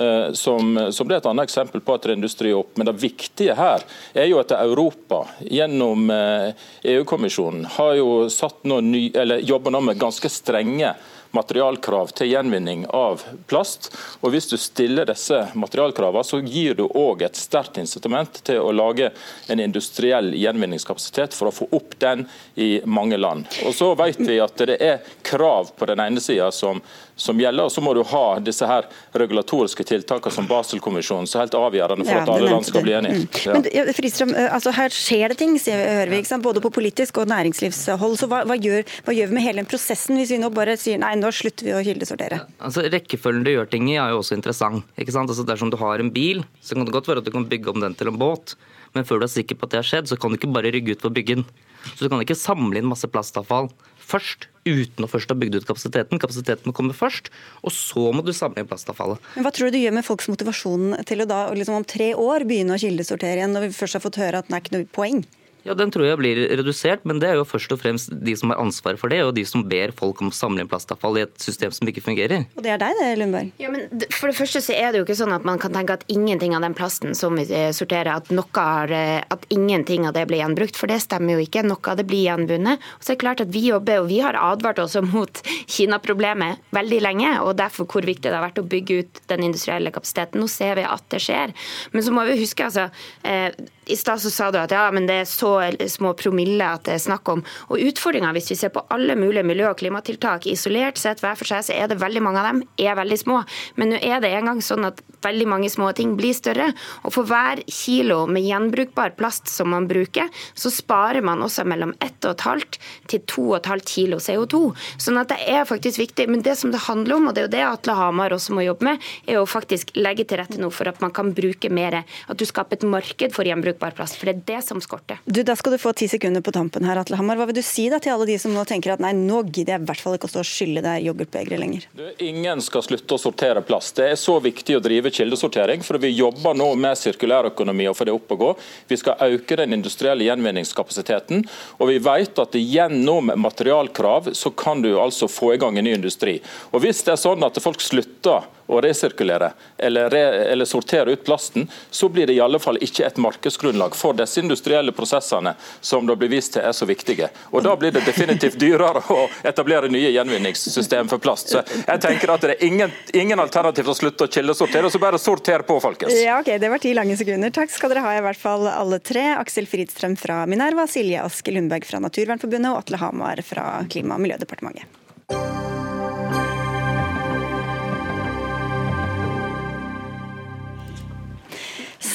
[0.00, 2.72] Eh, som, som det er et annet eksempel på at det er industri opp.
[2.80, 3.84] Men det viktige her
[4.16, 9.74] er jo at Europa gjennom EU-kommisjonen eh, e har jo satt noe ny, eller jobber
[9.74, 10.94] nå med ganske strenge
[11.30, 13.90] materialkrav til gjenvinning av plast.
[14.20, 18.72] Og Hvis du stiller disse materialkravene, så gir du òg et sterkt incitament til å
[18.74, 19.12] lage
[19.50, 23.46] en industriell gjenvinningskapasitet for å få opp den i mange land.
[23.66, 26.82] Og Så vet vi at det er krav på den ene sida som,
[27.20, 28.86] som, gjelder, og så må du ha disse her
[29.20, 32.94] regulatoriske tiltakene som Baselkonvensjonen, som er helt avgjørende for ja, at alle land skal bli
[32.96, 33.20] enige.
[33.20, 33.26] Mm.
[33.44, 33.56] Ja.
[33.56, 37.28] Men, ja, Fristrøm, eh, altså her skjer det ting, hører vi, både på politisk og
[37.30, 38.16] næringslivshold.
[38.20, 40.78] så hva, hva, gjør, hva gjør vi med hele den prosessen, hvis vi nå bare
[40.80, 42.42] sier nei, nå slutter vi å kildesortere?
[42.58, 44.86] Altså, rekkefølgen du gjør ting i er jo også interessant.
[44.96, 45.30] ikke sant?
[45.30, 47.74] Altså, dersom du har en bil, så kan det godt være at du kan bygge
[47.74, 48.56] om den til en båt.
[48.96, 50.72] Men før du er sikker på at det har skjedd, så kan du ikke bare
[50.74, 51.50] rygge ut for å bygge den.
[51.94, 53.70] Så du kan ikke samle inn masse plastavfall
[54.10, 56.20] først, uten å først ha bygd ut kapasiteten.
[56.20, 57.30] Kapasiteten må komme først,
[57.62, 59.22] og så må du samle inn plastavfallet.
[59.36, 62.12] Men Hva tror du det gjør med folks motivasjon til å da liksom om tre
[62.18, 64.76] år begynne å kildesortere igjen, når vi først har fått høre at det er ikke
[64.78, 65.22] noe poeng?
[65.66, 68.52] Ja, Den tror jeg blir redusert, men det er jo først og fremst de som
[68.52, 71.24] har ansvaret for det, og de som ber folk om å samle inn plastavfall i
[71.26, 72.46] et system som ikke fungerer.
[72.56, 73.52] Og det er deg det, Lundberg?
[73.60, 75.98] Ja, men For det første så er det jo ikke sånn at man kan tenke
[75.98, 80.06] at ingenting av den plasten som vi eh, sorterer, at, noe har, eh, at ingenting
[80.08, 80.78] av det blir gjenbrukt.
[80.80, 81.64] For det stemmer jo ikke.
[81.66, 82.80] Noe av det blir gjenvunnet.
[82.98, 86.64] Og så er det klart at vi jobber, og vi har advart også mot Kina-problemet
[86.76, 90.40] veldig lenge, og derfor hvor viktig det har vært å bygge ut den industrielle kapasiteten.
[90.40, 91.54] Nå ser vi at det skjer.
[91.94, 92.88] Men så må vi huske, altså
[93.26, 93.50] eh,
[93.90, 95.52] i stad sa du at ja, men det er så
[95.90, 97.42] små promille at det er snakk om.
[97.70, 101.48] Og utfordringa, hvis vi ser på alle mulige miljø- og klimatiltak isolert sett hver for
[101.48, 103.40] seg, så er det veldig mange av dem er veldig små.
[103.80, 106.70] Men nå er det engang sånn at veldig mange små ting blir større.
[107.04, 111.94] Og for hver kilo med gjenbrukbar plast som man bruker, så sparer man også mellom
[112.04, 112.78] 1,5
[113.10, 114.62] til 2,5 kilo CO2.
[115.00, 116.28] Sånn at det er faktisk viktig.
[116.30, 118.64] Men det som det handler om, og det er jo det Atle Hamar også må
[118.66, 122.02] jobbe med, er å faktisk legge til rette nå for at man kan bruke mer.
[122.30, 124.14] At du skaper et marked for gjenbruk brukbar plass.
[124.16, 125.18] For det er det som skorter.
[125.24, 127.36] Du, Da skal du få ti sekunder på tampen her, Atle Hammer.
[127.36, 129.76] Hva vil du si da til alle de som nå tenker at nei, nå gidder
[129.76, 131.86] jeg i hvert fall ikke å stå og skylle deg yoghurtbegeret lenger?
[131.96, 133.96] Du, ingen skal slutte å sortere plast.
[133.96, 138.08] Det er så viktig å drive kildesortering, for vi jobber nå med sirkulærøkonomi og få
[138.08, 138.52] det opp og gå.
[138.92, 141.44] Vi skal øke den industrielle gjenvinningskapasiteten,
[141.80, 145.96] og vi vet at gjennom materialkrav så kan du altså få i gang en ny
[145.96, 146.38] industri.
[146.70, 151.24] Og Hvis det er sånn at folk slutter å resirkulere eller, re, eller sortere ut
[151.24, 156.06] plasten, så blir det i alle fall ikke et markedsgrunnlag for disse industrielle prosessene som
[156.06, 157.30] det blir vist til er så viktige.
[157.50, 161.52] Og Da blir det definitivt dyrere å etablere nye gjenvinningssystem for plast.
[161.52, 164.98] Så jeg tenker at Det er ingen, ingen alternativ til å slutte å kildesortere, så
[164.98, 166.16] bare sorter på, folkens.
[166.22, 167.50] Ja, ok, Det var ti lange sekunder.
[167.54, 169.26] Takk skal dere ha, i hvert fall alle tre.
[169.36, 174.24] Aksel Fridstrøm fra Minerva, Silje Aske Lundberg fra Naturvernforbundet og Atle Hamar fra Klima- og
[174.24, 175.59] miljødepartementet.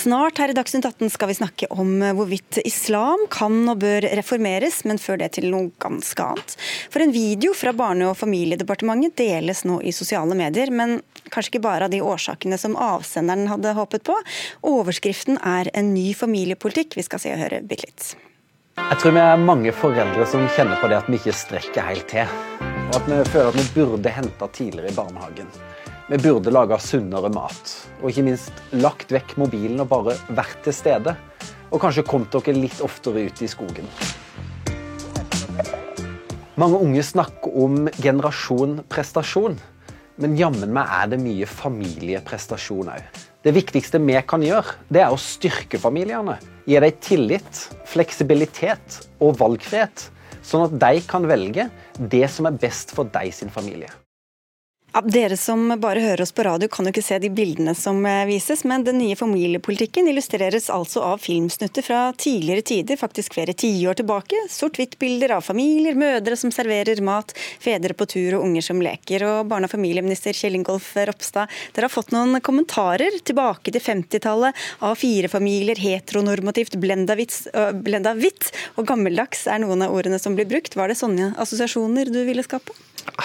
[0.06, 4.84] Snart her i Dagsnytt 18 skal vi snakke om hvorvidt islam kan og bør reformeres,
[4.86, 6.54] men før det til noe ganske annet.
[6.94, 11.00] For en video fra Barne- og familiedepartementet deles nå i sosiale medier, men
[11.34, 14.20] kanskje ikke bare av de årsakene som avsenderen hadde håpet på.
[14.76, 17.00] Overskriften er en ny familiepolitikk.
[17.00, 18.12] Vi skal se og høre bitte litt.
[18.78, 22.06] Jeg tror vi er mange foreldre som kjenner på det at vi ikke strekker helt
[22.14, 22.38] til.
[22.92, 25.50] Og at vi føler at vi burde henta tidligere i barnehagen.
[26.06, 30.76] Vi burde laga sunnere mat, og ikke minst lagt vekk mobilen og bare vært til
[30.78, 31.16] stede.
[31.74, 33.90] Og kanskje kommet dere litt oftere ut i skogen.
[36.62, 39.58] Mange unge snakker om generasjon prestasjon,
[40.22, 43.26] men jammen meg er det mye familieprestasjon òg.
[43.42, 46.38] Det viktigste vi kan gjøre, det er å styrke familiene.
[46.70, 50.12] Gi dem tillit, fleksibilitet og valgfrihet,
[50.46, 53.90] sånn at de kan velge det som er best for deg sin familie.
[54.96, 57.98] Ja, dere som bare hører oss på radio kan jo ikke se de bildene som
[58.08, 63.52] eh, vises, men den nye familiepolitikken illustreres altså av filmsnutter fra tidligere tider, faktisk flere
[63.60, 64.40] tiår tilbake.
[64.54, 69.28] Sort-hvitt-bilder av familier, mødre som serverer mat, fedre på tur og unger som leker.
[69.28, 74.66] Og barne- og familieminister Kjell Ingolf Ropstad, dere har fått noen kommentarer tilbake til 50-tallet
[74.80, 80.80] av fire familier, heteronormativt, blenda hvitt og gammeldags er noen av ordene som blir brukt.
[80.80, 82.80] Var det sånne assosiasjoner du ville skape?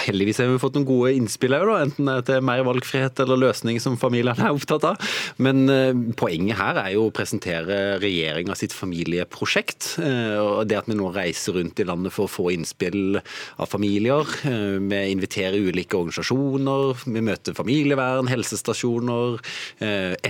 [0.05, 3.79] Heldigvis har vi fått noen gode innspill òg, enten det er mer valgfrihet eller løsning
[3.83, 5.11] som familiene er opptatt av.
[5.41, 9.95] Men eh, poenget her er jo å presentere regjeringa sitt familieprosjekt.
[10.03, 13.71] Eh, og det at vi nå reiser rundt i landet for å få innspill av
[13.71, 14.27] familier.
[14.47, 19.41] Eh, vi inviterer ulike organisasjoner, vi møter familievern, helsestasjoner,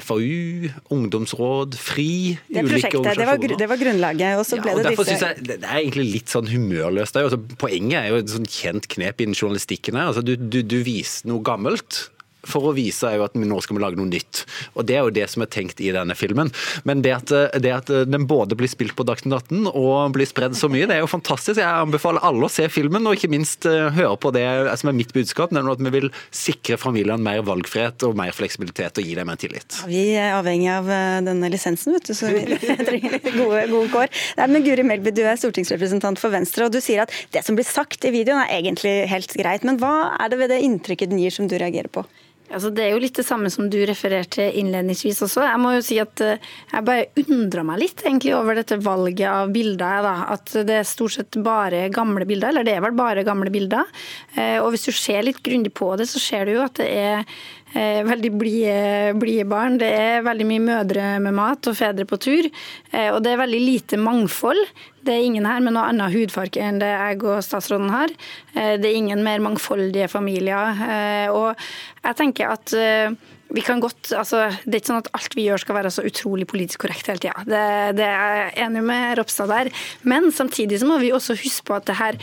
[0.02, 2.38] FAU, ungdomsråd, FRI.
[2.48, 4.40] Det prosjektet, det var, det var grunnlaget.
[4.40, 5.32] og så ble ja, og det disse...
[5.32, 7.20] Jeg, det er egentlig litt sånn humørløst.
[7.20, 10.12] Altså, poenget er jo et sånn kjent knep innen journalistikken her.
[10.12, 12.08] Altså, du, du, du viser noe gammelt
[12.48, 14.44] for å vise er jo at nå skal vi lage noe nytt.
[14.76, 16.52] Og Det er jo det som er tenkt i denne filmen.
[16.88, 20.58] Men det at, det at den både blir spilt på Dagsnytt 18 og blir spredd
[20.58, 21.60] så mye, det er jo fantastisk.
[21.62, 24.46] Jeg anbefaler alle å se filmen, og ikke minst uh, høre på det
[24.82, 29.00] som er mitt budskap, nemlig at vi vil sikre familiene mer valgfrihet og mer fleksibilitet
[29.00, 29.82] og gi dem mer tillit.
[29.82, 30.90] Ja, vi er avhengig av
[31.28, 32.44] denne lisensen, vet du, så vi
[32.90, 34.12] trenger gode, gode kår.
[34.40, 37.58] Nei, men Guri Melby, du er stortingsrepresentant for Venstre, og du sier at det som
[37.58, 39.68] blir sagt i videoen er egentlig helt greit.
[39.68, 42.06] Men hva er det ved det inntrykket den gir som du reagerer på?
[42.52, 45.46] Altså, det er jo litt det samme som du refererte innledningsvis også.
[45.48, 49.28] Jeg må jo si at eh, jeg bare undra meg litt egentlig over dette valget
[49.30, 50.02] av bilder.
[50.06, 50.16] Da.
[50.36, 53.88] At det er stort sett bare gamle bilder, eller det er vel bare gamle bilder.
[54.36, 56.90] Eh, og hvis du ser litt grundig på det, så ser du jo at det
[56.92, 57.26] er
[57.74, 59.78] veldig blide barn.
[59.80, 62.50] Det er veldig mye mødre med mat og fedre på tur.
[63.14, 64.60] Og det er veldig lite mangfold.
[65.02, 68.14] Det er ingen her med noe annet hudfarge enn det jeg og statsråden har.
[68.54, 70.82] Eh, det er ingen mer mangfoldige familier.
[70.86, 71.58] Eh, og
[72.04, 73.16] jeg tenker at eh,
[73.52, 76.06] vi kan godt, altså, Det er ikke sånn at alt vi gjør skal være så
[76.08, 77.44] utrolig politisk korrekt hele tida.
[77.44, 77.66] Det,
[77.98, 79.72] det, er jeg enig med Ropstad der.
[80.08, 82.20] Men samtidig så må vi også huske på at det her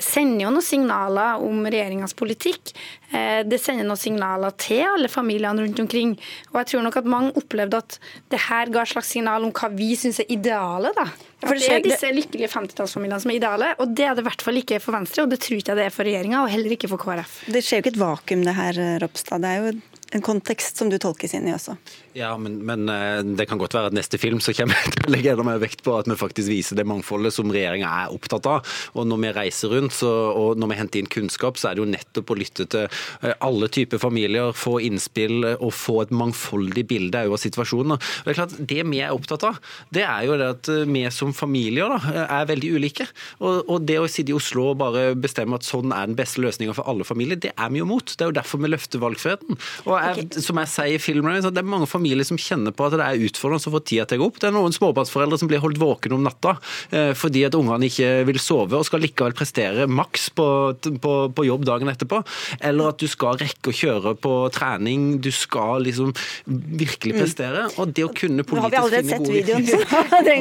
[0.00, 2.72] sender jo noen signaler om regjeringas politikk.
[3.12, 6.14] Eh, det sender noen signaler til alle familiene rundt omkring.
[6.52, 7.98] Og jeg tror nok at mange opplevde at
[8.32, 10.96] det her ga et slags signal om hva vi syns er idealet.
[10.98, 11.06] da.
[11.42, 14.44] For det er disse lykkelige 50-tallsfamiliene som er ideale, og det er det i hvert
[14.46, 16.76] fall ikke for Venstre, og det tror ikke jeg det er for regjeringa, og heller
[16.76, 17.40] ikke for KrF.
[17.50, 19.42] Det skjer jo ikke et vakuum det her, Ropstad.
[19.42, 19.72] Det er jo
[20.12, 21.74] en kontekst som du tolkes inn i også.
[22.12, 25.06] Ja, men, men, eh, det kan godt være at neste film så kommer jeg til
[25.08, 28.12] å legge enda mer vekt på at vi faktisk viser det mangfoldet som regjeringa er
[28.12, 28.74] opptatt av.
[28.92, 31.82] Og når vi reiser rundt så, og når vi henter inn kunnskap, så er det
[31.82, 36.84] jo nettopp å lytte til eh, alle typer familier, få innspill og få et mangfoldig
[36.90, 37.96] bilde av situasjonen.
[37.96, 39.62] Og Det er klart, det vi er opptatt av,
[39.96, 43.08] det er jo det at eh, vi som familier da, er veldig ulike.
[43.40, 46.44] Og, og det å sitte i Oslo og bare bestemme at sånn er den beste
[46.44, 48.04] løsninga for alle familier, det er vi jo mot.
[48.04, 49.56] Det er jo derfor vi løfter valgfriheten.
[49.88, 50.44] Og jeg, okay.
[50.44, 53.06] som jeg sier i filmen, det er mange familier familie som kjenner på at det
[53.06, 54.40] er utfordrende å få tida til å gå opp.
[54.42, 56.56] Det er noen småbarnsforeldre som blir holdt våken om natta
[56.90, 60.46] eh, fordi at ungene ikke vil sove og skal likevel prestere maks på,
[60.82, 62.22] på, på, jobb dagen etterpå.
[62.60, 66.12] Eller at du skal rekke å kjøre på trening, du skal liksom
[66.46, 67.20] virkelig mm.
[67.20, 67.64] prestere.
[67.78, 69.66] Og det å kunne politisk finne gode videoen,
[70.26, 70.36] det,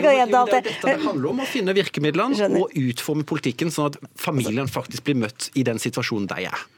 [0.51, 5.19] det, det handler om å finne virkemidlene og utforme politikken sånn at familien faktisk blir
[5.27, 6.69] møtt i den situasjonen de er.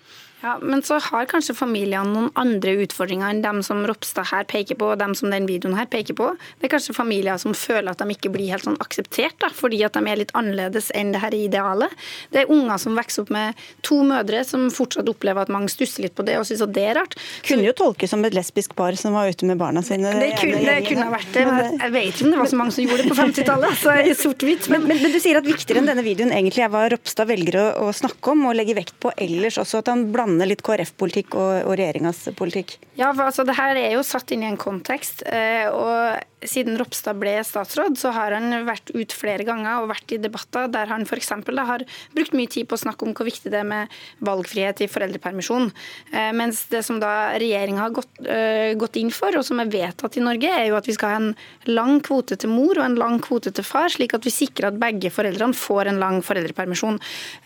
[0.44, 4.76] Ja, Men så har kanskje familiene noen andre utfordringer enn dem som Ropstad her peker
[4.76, 6.34] på, og dem som den videoen her peker på.
[6.60, 9.80] Det er kanskje familier som føler at de ikke blir helt sånn akseptert, da, fordi
[9.88, 11.96] at de er litt annerledes enn det her idealet.
[12.36, 16.04] Det er unger som vokser opp med to mødre, som fortsatt opplever at mange stusser
[16.04, 17.16] litt på det og syns at det er rart.
[17.48, 20.12] Kunne jo tolkes som et lesbisk par som var ute med barna sine.
[20.20, 21.48] Det, kunne, det kunne ha vært det.
[21.48, 23.96] men Jeg vet ikke om det var så mange som gjorde det på 50-tallet, så
[24.04, 24.68] i sort-hvitt.
[24.76, 27.62] Men, men, men, du sier at viktigere enn denne videoen egentlig er hva Ropstad velger
[27.64, 30.64] å, å snakke om og legge vekt på ellers også, at han blander blande litt
[30.66, 32.78] KrF-politikk og, og regjeringas politikk?
[32.98, 35.24] Ja, altså det her er jo satt inn i en kontekst.
[35.26, 36.18] Eh, og
[36.50, 40.70] siden Ropstad ble statsråd, så har han vært ut flere ganger og vært i debatter
[40.72, 41.32] der han f.eks.
[41.34, 43.94] har brukt mye tid på å snakke om hvor viktig det er med
[44.26, 45.70] valgfrihet i foreldrepermisjon.
[46.14, 49.72] Eh, mens det som da regjeringa har gått, uh, gått, inn for, og som er
[49.74, 51.32] vedtatt i Norge, er jo at vi skal ha en
[51.70, 54.80] lang kvote til mor og en lang kvote til far, slik at vi sikrer at
[54.82, 57.00] begge foreldrene får en lang foreldrepermisjon.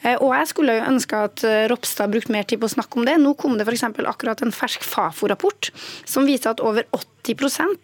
[0.05, 3.07] Uh, og jeg skulle jo ønske at Ropstad brukte mer tid på å snakke om
[3.07, 3.17] det.
[3.21, 3.87] Nå kom det f.eks.
[3.87, 5.71] akkurat en fersk Fafo-rapport
[6.07, 7.16] som viser at over 80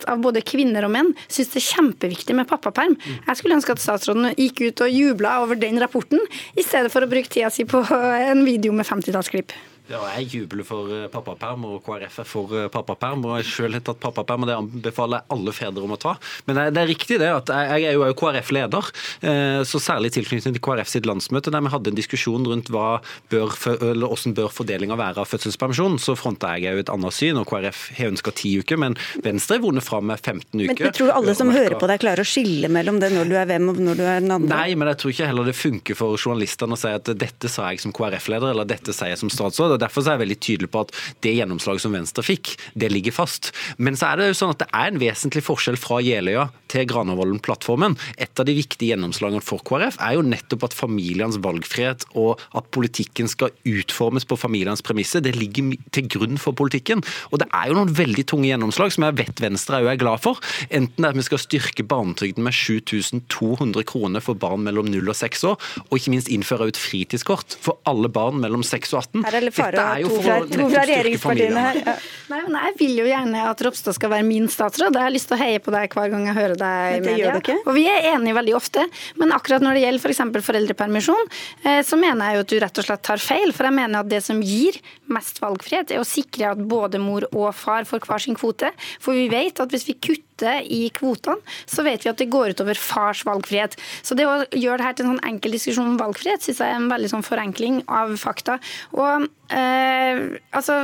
[0.08, 2.96] av både kvinner og menn syns det er kjempeviktig med pappaperm.
[3.28, 6.22] Jeg skulle ønske at statsråden gikk ut og jubla over den rapporten,
[6.56, 9.52] i stedet for å bruke tida si på en video med 50-tallsklipp.
[9.92, 13.26] Ja, jeg jubler for eh, pappaperm, og KrF er for eh, pappaperm.
[13.28, 16.14] og Jeg selv har tatt pappaperm, og det anbefaler jeg alle fedre om å ta.
[16.48, 18.92] Men det er riktig det at jeg er jo KrF-leder,
[19.28, 22.72] eh, så særlig i tilknytning til KrF sitt landsmøte, der vi hadde en diskusjon rundt
[22.72, 23.02] hva
[23.34, 27.42] bør, eller hvordan bør fordelinga være av fødselspermisjon, så fronta jeg jo et annet syn,
[27.44, 30.80] og KrF har ønska ti uker, men Venstre har vunnet fram med 15 uker.
[30.80, 33.36] Men Tror du alle som hører på deg, klarer å skille mellom det når du
[33.36, 34.64] er hvem og når du er den andre?
[34.64, 37.68] Nei, men jeg tror ikke heller det funker for journalistene å si at dette sa
[37.74, 40.72] jeg som KrF-leder, eller dette sier jeg som statsråd og Derfor er jeg veldig tydelig
[40.74, 40.94] på at
[41.26, 43.52] det gjennomslaget som Venstre fikk, det ligger fast.
[43.78, 46.88] Men så er det jo sånn at det er en vesentlig forskjell fra Jeløya til
[46.90, 47.98] Granavolden-plattformen.
[48.22, 52.70] Et av de viktige gjennomslagene for KrF er jo nettopp at familienes valgfrihet og at
[52.74, 57.04] politikken skal utformes på familienes premisser, det ligger til grunn for politikken.
[57.32, 60.24] Og det er jo noen veldig tunge gjennomslag som jeg vet Venstre òg er glad
[60.24, 60.42] for.
[60.70, 65.12] Enten det er at vi skal styrke barnetrygden med 7200 kroner for barn mellom 0
[65.12, 69.04] og 6 år, og ikke minst innføre et fritidskort for alle barn mellom 6 og
[69.04, 69.26] 18.
[69.64, 71.80] Her er jo fare å to fra, to fra regjeringspartiene her.
[71.84, 71.96] Ja.
[72.34, 74.96] Nei, men Jeg vil jo gjerne at Ropstad skal være min statsråd.
[74.98, 77.36] Jeg har lyst til å heie på deg hver gang jeg hører deg i media.
[77.64, 78.86] Og vi er enige veldig ofte,
[79.22, 80.22] men akkurat når det gjelder f.eks.
[80.34, 81.30] For foreldrepermisjon,
[81.68, 83.54] eh, så mener jeg jo at du rett og slett tar feil.
[83.54, 84.80] For jeg mener at det som gir
[85.14, 88.72] mest valgfrihet, er å sikre at både mor og far får hver sin kvote.
[89.04, 91.40] For vi vet at hvis vi kutter i kvotene,
[91.70, 93.78] så vet vi at det går utover fars valgfrihet.
[94.04, 96.74] Så det å gjøre det her til en sånn enkel diskusjon om valgfrihet, syns jeg
[96.74, 98.58] er en veldig sånn forenkling av fakta.
[98.98, 100.80] Og eh, altså,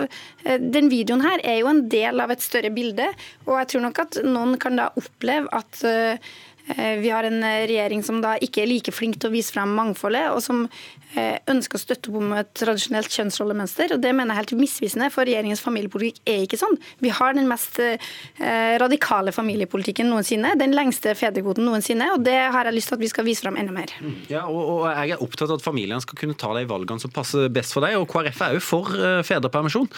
[0.45, 3.09] eh, den videoen her er jo en del av et større bilde,
[3.47, 6.31] og jeg tror nok at noen kan da oppleve at eh,
[6.69, 10.27] vi har en regjering som da ikke er like flink til å vise frem mangfoldet,
[10.33, 10.67] og som
[11.17, 13.95] Eh, ønsker å støtte opp om et tradisjonelt kjønnsrollemønster.
[13.95, 16.75] og Det mener jeg er helt misvisende, for regjeringens familiepolitikk er ikke sånn.
[17.01, 17.97] Vi har den mest eh,
[18.77, 23.09] radikale familiepolitikken noensinne, den lengste fedrekvoten noensinne, og det har jeg lyst til at vi
[23.09, 23.89] skal vise fram enda mer.
[23.97, 24.19] Mm.
[24.29, 27.13] Ja, og, og Jeg er opptatt av at familiene skal kunne ta de valgene som
[27.15, 28.93] passer best for deg, og KrF er jo for
[29.25, 29.89] fedrepermisjon.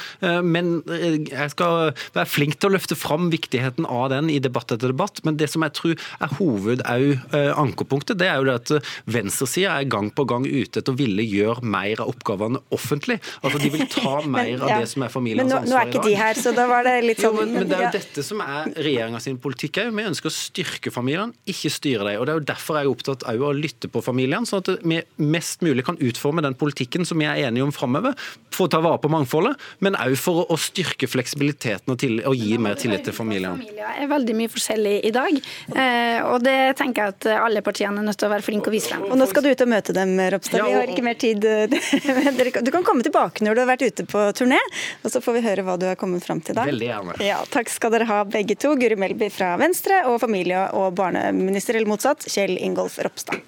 [0.48, 4.94] Men jeg skal være flink til å løfte fram viktigheten av den i debatt etter
[4.94, 5.20] debatt.
[5.28, 9.78] Men det som jeg tror er hoved uh, ankepunktet, det er jo det at venstresida
[9.80, 13.20] er gang på gang ute etter å ville gjøre mer av oppgavene offentlig.
[13.41, 15.72] Altså De vil ta mer men, av det som er familiens ansvar i dag.
[15.72, 17.38] Men nå, er ikke de her, så da var det litt sånn...
[17.38, 19.91] Jo, men, men, det er jo dette som er regjeringa sin politikk òg.
[19.97, 22.20] Vi ønsker å styrke familiene, ikke styre dem.
[22.22, 24.72] Og Det er jo derfor jeg er opptatt av å lytte på familiene, sånn at
[24.82, 28.16] vi mest mulig kan utforme den politikken som vi er enige om framover,
[28.51, 32.36] for å ta vare på mangfoldet, men òg for å styrke fleksibiliteten og, til, og
[32.38, 33.57] gi mer tillit til familiene.
[33.62, 35.39] Familier er veldig mye forskjellig i dag,
[35.76, 38.74] eh, og det tenker jeg at alle partiene er nødt til å være flinke å
[38.74, 39.06] vise frem.
[39.10, 40.64] Og nå skal du ut og møte dem, Ropstad.
[40.66, 41.47] Vi har ikke mer tid.
[42.62, 44.60] Du kan komme tilbake når du har vært ute på turné,
[45.02, 46.66] og så får vi høre hva du har kommet fram til da.
[46.70, 47.18] Veldig gjerne.
[47.26, 48.76] Ja, takk skal dere ha begge to.
[48.80, 53.41] Guri Melby fra Venstre og familie- og barneminister, eller motsatt, Kjell Ingolf Ropstad.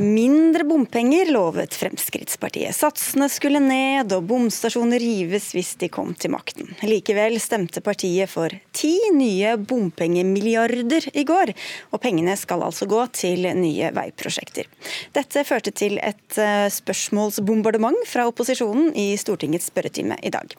[0.00, 2.72] Mindre bompenger lovet Fremskrittspartiet.
[2.72, 6.70] Satsene skulle ned og bomstasjoner rives hvis de kom til makten.
[6.88, 11.52] Likevel stemte partiet for ti nye bompengemilliarder i går,
[11.92, 14.72] og pengene skal altså gå til nye veiprosjekter.
[15.12, 20.56] Dette førte til et eh, spørsmålsbombardement fra opposisjonen i Stortingets spørretime i dag.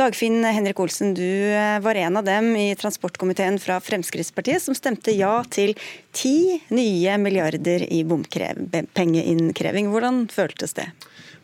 [0.00, 5.14] Dagfinn Henrik Olsen, du eh, var en av dem i transportkomiteen fra Fremskrittspartiet som stemte
[5.16, 5.74] ja til
[6.16, 9.90] ti nye milliarder i bompengeinnkreving.
[9.92, 10.88] Hvordan føltes det?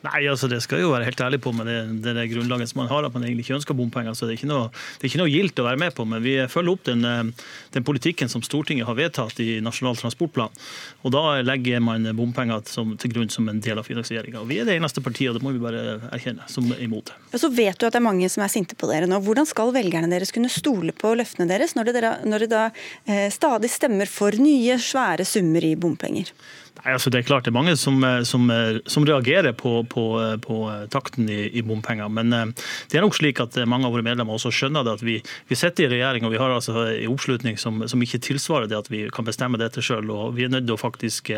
[0.07, 2.70] Nei, altså det skal jeg jo være helt ærlig på med det, det, det grunnlaget
[2.70, 4.14] som man har, at man egentlig ikke ønsker bompenger.
[4.14, 4.68] så Det er ikke noe,
[5.01, 6.07] det er gildt å være med på.
[6.07, 10.55] Men vi følger opp den, eh, den, politikken som Stortinget har vedtatt i Nasjonal transportplan.
[11.03, 14.44] Og Da legger man bompenger som, til grunn som en del av finansieringa.
[14.46, 17.18] Vi er det eneste partiet, og det må vi bare erkjenne, som er imot det.
[17.32, 19.18] Og så vet du at det er mange som er sinte på dere nå.
[19.24, 21.90] Hvordan skal velgerne deres kunne stole på løftene deres når
[22.44, 22.64] de da
[23.09, 26.30] eh, stadig stemmer for nye, svære summer i bompenger?
[26.85, 29.83] Nei, altså Det er klart det er mange som, eh, som, eh, som reagerer på,
[29.91, 30.59] på, eh, på,
[30.93, 32.09] takten i, i, bompenger.
[32.09, 35.18] Men det er nok slik at mange av våre medlemmer også skjønner det at vi,
[35.49, 38.79] vi sitter i regjering og vi har altså en oppslutning som, som, ikke tilsvarer det
[38.79, 40.09] at vi kan bestemme dette sjøl.
[40.37, 41.33] Vi er nødt til å faktisk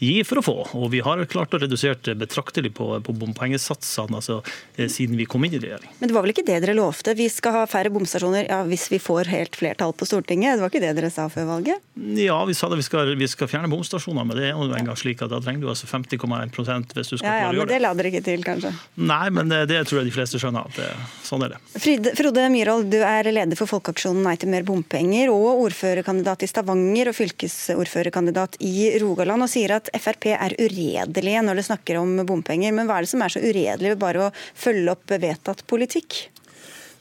[0.00, 0.56] gi for å få.
[0.80, 4.40] Og vi har klart å redusere betraktelig på, på bompengesatsene altså,
[4.80, 5.92] siden vi kom inn i regjering.
[6.00, 7.14] Men det var vel ikke det dere lovte?
[7.18, 10.56] Vi skal ha færre bomstasjoner ja, hvis vi får helt flertall på Stortinget.
[10.56, 11.84] Det var ikke det dere sa før valget?
[12.18, 12.80] Ja, vi sa det.
[12.80, 14.26] Vi skal, vi skal fjerne bomstasjoner.
[14.26, 17.26] men det er jo engang slik at da trenger du altså 50,1 hvis du skal
[17.26, 17.60] ja, ja, klare å gjøre det.
[17.60, 18.72] Men det lader ikke til, kanskje?
[19.10, 20.70] Nei, men det, det tror jeg de fleste skjønner.
[20.70, 20.88] at det,
[21.26, 21.60] Sånn er det.
[21.74, 26.50] Fride, Frode Myhrvold, du er leder for Folkeaksjonen Nei til mer bompenger, og ordførerkandidat i
[26.50, 32.20] Stavanger og fylkesordførerkandidat i Rogaland, og sier at Frp er uredelige når det snakker om
[32.28, 32.74] bompenger.
[32.76, 36.22] Men hva er det som er så uredelig ved bare å følge opp vedtatt politikk?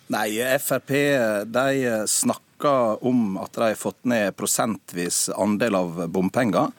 [0.10, 0.96] Nei, Frp
[1.54, 6.74] de snakker om at de har fått ned prosentvis andel av bompenger.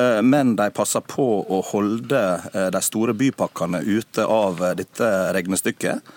[0.00, 2.20] Eh, men de passer på å holde
[2.54, 6.12] eh, de store bypakkene ute av eh, dette regnestykket.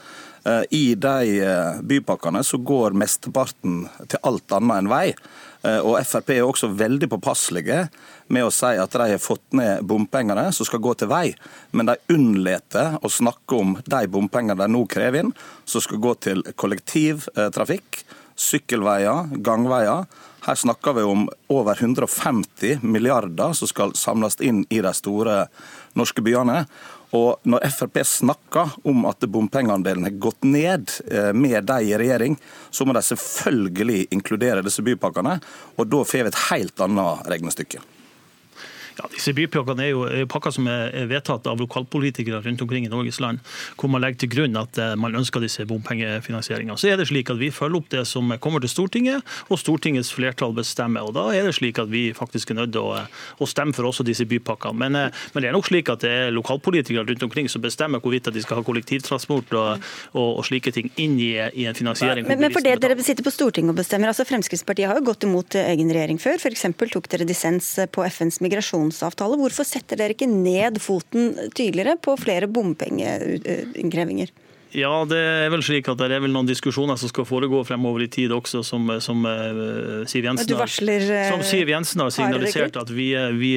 [0.76, 1.46] I de
[1.88, 5.14] bypakkene så går mesteparten til alt annet enn vei.
[5.88, 7.78] Og Frp er også veldig påpasselige
[8.28, 11.30] med å si at de har fått ned bompengene som skal gå til vei,
[11.72, 15.32] men de unnlater å snakke om de bompengene de nå krever inn,
[15.64, 18.04] som skal gå til kollektivtrafikk,
[18.36, 20.04] sykkelveier, gangveier.
[20.44, 25.46] Her snakker vi om over 150 milliarder som skal samles inn i de store
[25.96, 26.66] norske byene.
[27.14, 32.36] Og når Frp snakker om at bompengeandelen har gått ned eh, med de i regjering,
[32.74, 35.38] så må de selvfølgelig inkludere disse bypakkene.
[35.78, 37.84] Og da får vi et helt annet regnestykke.
[39.00, 43.20] Ja, disse Bypakkene er jo pakker som er vedtatt av lokalpolitikere rundt omkring i Norges
[43.24, 43.42] land,
[43.80, 46.78] hvor man legger til grunn at eh, man ønsker disse bompengefinansieringene.
[46.78, 50.14] Så er det slik at Vi følger opp det som kommer til Stortinget, og Stortingets
[50.14, 51.08] flertall bestemmer.
[51.08, 53.02] og Da er det slik at vi faktisk er nødt til å,
[53.42, 54.78] å stemme for også disse bypakkene.
[54.84, 58.04] Men, eh, men, det er nok slik at det er lokalpolitikere rundt omkring som bestemmer
[58.04, 61.78] hvorvidt at de skal ha kollektivtransport og, og, og slike ting inn i, i en
[61.78, 62.28] finansiering.
[62.30, 65.26] Men, men for det dere sitter på Stortinget og bestemmer, altså Fremskrittspartiet har jo gått
[65.26, 66.38] imot egen regjering før.
[66.38, 66.68] F.eks.
[66.94, 69.40] tok dere dissens på FNs migrasjon migrasjonsavtale.
[69.40, 74.32] Hvorfor setter dere ikke ned foten tydeligere på flere bompengeinnkrevinger?
[74.74, 78.02] Ja, det er vel slik at det er vel noen diskusjoner som skal foregå fremover
[78.02, 82.10] i tid også, som, som uh, Siv Jensen har, varsler, uh, som Siv Jensen har
[82.10, 83.52] signalisert at vi, eh, vi,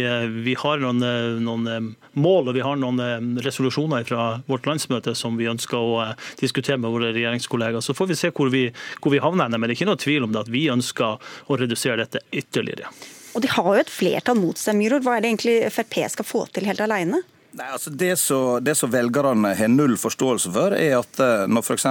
[0.44, 1.00] vi har noen,
[1.40, 1.88] noen,
[2.20, 6.04] mål og vi har noen resolusjoner fra vårt landsmøte som vi ønsker å
[6.36, 7.80] diskutere med våre regjeringskollegaer.
[7.80, 8.66] Så får vi se hvor vi,
[9.00, 9.48] hvor vi havner.
[9.48, 11.16] Men det er ikke noe tvil om det at vi ønsker
[11.48, 12.92] å redusere dette ytterligere.
[13.36, 15.04] Og de har jo et flertall mot seg, Myhrvold.
[15.04, 17.20] Hva er det egentlig Frp skal få til helt alene?
[17.56, 21.86] Nei, altså det, som, velgerne har null forståelse for, er at eh, når f.eks.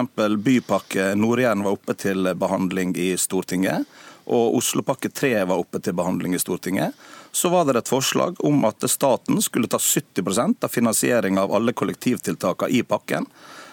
[0.46, 3.86] Bypakke Nord-Jæren var oppe til behandling i Stortinget,
[4.26, 6.98] og Oslopakke 3 var oppe til behandling i Stortinget,
[7.34, 11.74] så var det et forslag om at staten skulle ta 70 av finansiering av alle
[11.78, 13.30] kollektivtiltakene i pakken.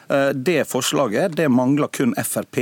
[0.09, 2.61] Eh, det forslaget det mangla kun Frp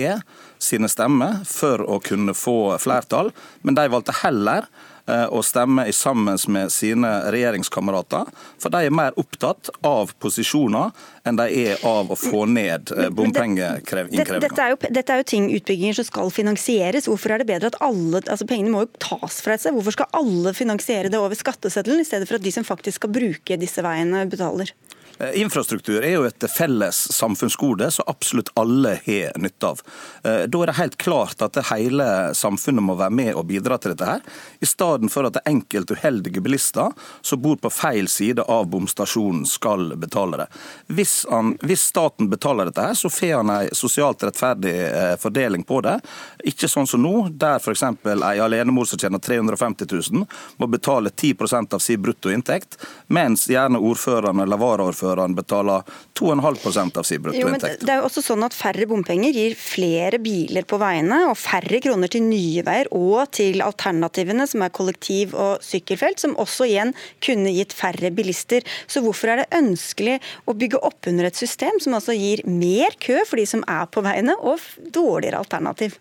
[0.58, 3.30] sine stemmer for å kunne få flertall,
[3.62, 4.66] men de valgte heller
[5.06, 8.28] og stemme sammen med sine regjeringskamerater.
[8.60, 10.92] For de er mer opptatt av posisjoner
[11.26, 14.24] enn de er av å få ned eh, bompengeinnkrevinga.
[14.40, 17.08] Dette, dette, er jo ting utbygginger som skal finansieres.
[17.10, 19.76] Hvorfor er det bedre at alle altså Pengene må jo tas fra et sted.
[19.76, 23.12] Hvorfor skal alle finansiere det over skatteseddelen, i stedet for at de som faktisk skal
[23.14, 24.72] bruke disse veiene, betaler?
[25.20, 29.80] Eh, infrastruktur er jo et felles samfunnsgode som absolutt alle har nytte av.
[30.24, 33.92] Eh, da er det helt klart at hele samfunnet må være med og bidra til
[33.92, 34.06] dette.
[34.06, 34.20] her,
[34.60, 39.44] I stedet for at det enkelte uheldige bilister som bor på feil side av bomstasjonen
[39.46, 40.46] skal betale det.
[40.86, 45.62] Hvis, han, hvis staten betaler dette, her, så får han en sosialt rettferdig eh, fordeling
[45.68, 45.98] på det.
[46.44, 47.82] Ikke sånn som nå, der f.eks.
[48.08, 50.24] ei alenemor som tjener 350 000
[50.56, 55.82] må betale 10% av sin bruttoinntekt, mens gjerne ordføreren eller varaordføreren ordføreren betaler
[56.18, 57.84] 2,5% av sin bruttoinntekt.
[57.84, 61.80] Det er jo også sånn at Færre bompenger gir flere biler på veiene og færre
[61.82, 66.94] kroner til nye veier og til alternativene, som er kollektiv- og sykkelfelt, som også igjen
[67.24, 68.66] kunne gitt færre bilister.
[68.86, 72.96] Så hvorfor er det ønskelig å bygge opp under et system som altså gir mer
[73.00, 74.60] kø for de som er på veiene, og
[74.92, 75.98] dårligere alternativ?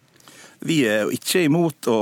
[0.65, 1.99] Vi er jo ikke imot å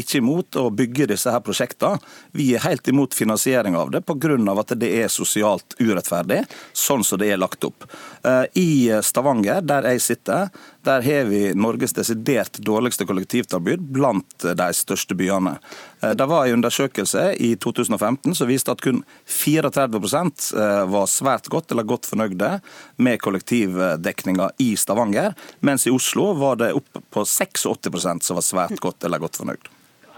[0.00, 2.00] ikke imot å bygge disse her prosjektene.
[2.32, 4.14] Vi er helt imot finansiering av det pga.
[4.60, 7.84] at det er sosialt urettferdig, sånn som det er lagt opp.
[8.24, 10.48] Eh, I Stavanger, der jeg sitter,
[10.84, 15.58] der har vi Norges desidert dårligste kollektivtilbud blant de største byene.
[16.00, 21.48] Eh, det var en undersøkelse i 2015 som viste at kun 34 eh, var svært
[21.52, 22.58] godt eller godt fornøyde
[22.96, 28.80] med kollektivdekninga i Stavanger, mens i Oslo var det opp på 86% som var svært
[28.80, 29.72] godt eller godt fornøyd.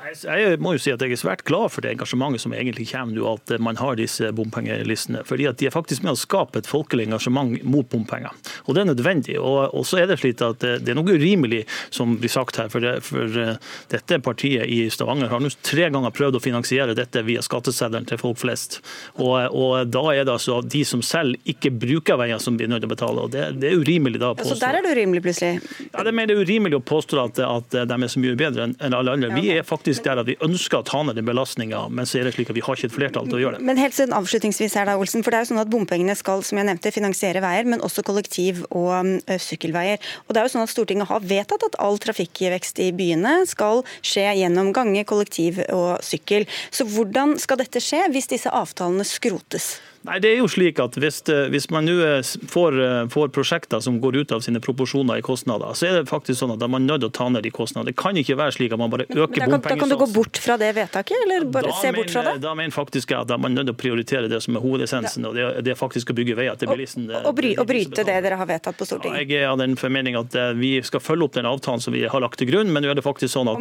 [0.07, 3.17] Jeg må jo si at jeg er svært glad for det engasjementet som egentlig kommer
[3.17, 5.25] nå, at man har disse bompengelistene.
[5.27, 8.31] fordi at De er faktisk med å skape et folkelig engasjement mot bompenger.
[8.67, 9.39] Og Det er nødvendig.
[9.41, 12.69] Og, og så er Det slik at det er noe urimelig som blir sagt her.
[12.71, 13.57] For, det, for uh,
[13.91, 18.21] dette partiet i Stavanger har nå tre ganger prøvd å finansiere dette via skatteseddelen til
[18.21, 18.81] folk flest.
[19.17, 22.85] Og, og, Da er det altså de som selv ikke bruker veier som blir nødt
[22.85, 23.27] til å betale.
[23.27, 24.35] og Det, det er urimelig da.
[24.39, 24.55] Påstå.
[24.55, 25.61] Så der er det urimelig plutselig?
[25.91, 29.17] Ja, det er urimelig å påstå at, at de er så mye bedre enn alle
[29.17, 29.33] andre.
[29.37, 32.29] Vi er faktisk der at vi ønsker å ta ned den belastninga, men så er
[32.29, 33.67] det slik at vi har ikke et flertall til å gjøre det.
[33.67, 36.45] Men helt siden avslutningsvis her da, Olsen, for det er jo sånn at Bompengene skal
[36.47, 40.01] som jeg nevnte, finansiere veier, men også kollektiv- og sykkelveier.
[40.27, 43.83] Og det er jo sånn at Stortinget har vedtatt at all trafikkvekst i byene skal
[44.01, 46.47] skje gjennom gange, kollektiv og sykkel.
[46.71, 49.77] Så hvordan skal dette skje hvis disse avtalene skrotes?
[50.07, 53.31] Nei, det er jo slik at Hvis, eh, hvis man nå eh, får, eh, får,
[53.35, 56.61] prosjekter som går ut av sine proporsjoner i kostnader, så er det faktisk sånn at
[56.63, 57.91] da er man nødt til å ta ned de kostnadene.
[57.91, 59.67] Det kan ikke være slik at man bare øker bompengesatsen.
[59.67, 62.37] Da kan du gå bort fra det vedtaket, eller bare da se bort fra det?
[62.45, 64.65] Da mener faktisk jeg at da er man nødt til å prioritere det som er
[64.65, 67.09] hovedessensen, og det det er faktisk å bygge veier til bilisten.
[67.23, 69.17] Og, bry, og bryte det dere har vedtatt på Stortinget?
[69.17, 72.05] Ja, jeg er av den formening at vi skal følge opp den avtalen som vi
[72.07, 73.59] har lagt til grunn, men nå er det faktisk sånn at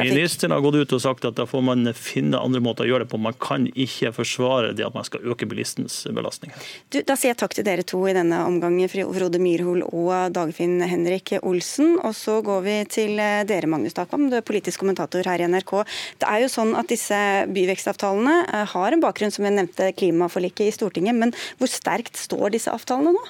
[0.00, 3.04] ministeren har gått ut og sagt at da får man finne andre måter å gjøre
[3.04, 3.20] det på.
[3.20, 6.52] Man kan ikke forsvare det at man skal øke bilistens belastning.
[6.92, 10.78] Du, da sier jeg takk til dere to i denne omgang, Frode Myrhol og Dagfinn
[10.86, 11.96] Henrik Olsen.
[12.04, 15.48] Og så går vi til eh, dere, Magnus Takvam, du er politisk kommentator her i
[15.50, 15.74] NRK.
[16.20, 17.18] Det er jo sånn at disse
[17.50, 21.18] byvekstavtalene eh, har en bakgrunn, som jeg nevnte, klimaforliket i Stortinget.
[21.18, 23.28] Men hvor sterkt står disse avtalene nå?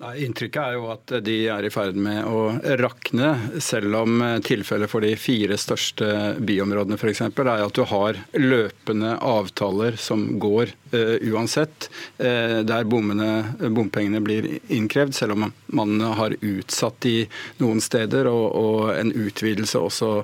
[0.00, 4.88] Nei, Inntrykket er jo at de er i ferd med å rakne, selv om tilfellet
[4.88, 6.06] for de fire største
[6.40, 7.20] byområdene f.eks.
[7.28, 14.48] er at du har løpende avtaler som går uh, uansett, uh, der bommene, bompengene blir
[14.72, 17.26] innkrevd, selv om man har utsatt de
[17.60, 20.14] noen steder, og, og en utvidelse også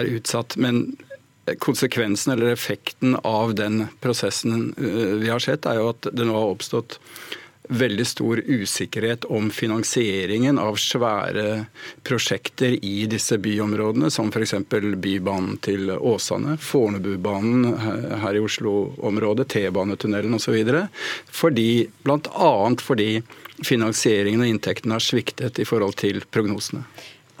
[0.00, 0.58] er utsatt.
[0.58, 0.96] Men
[1.62, 4.72] konsekvensen eller effekten av den prosessen
[5.22, 6.98] vi har sett, er jo at det nå har oppstått
[7.68, 11.66] veldig stor usikkerhet om finansieringen av svære
[12.02, 14.54] prosjekter i disse byområdene, som f.eks.
[15.02, 20.58] Bybanen til Åsane, Fornebubanen her i Oslo-området, T-banetunnelen osv.
[21.30, 21.70] Fordi,
[22.02, 22.52] Bl.a.
[22.82, 23.10] fordi
[23.62, 26.84] finansieringen og inntektene har sviktet i forhold til prognosene.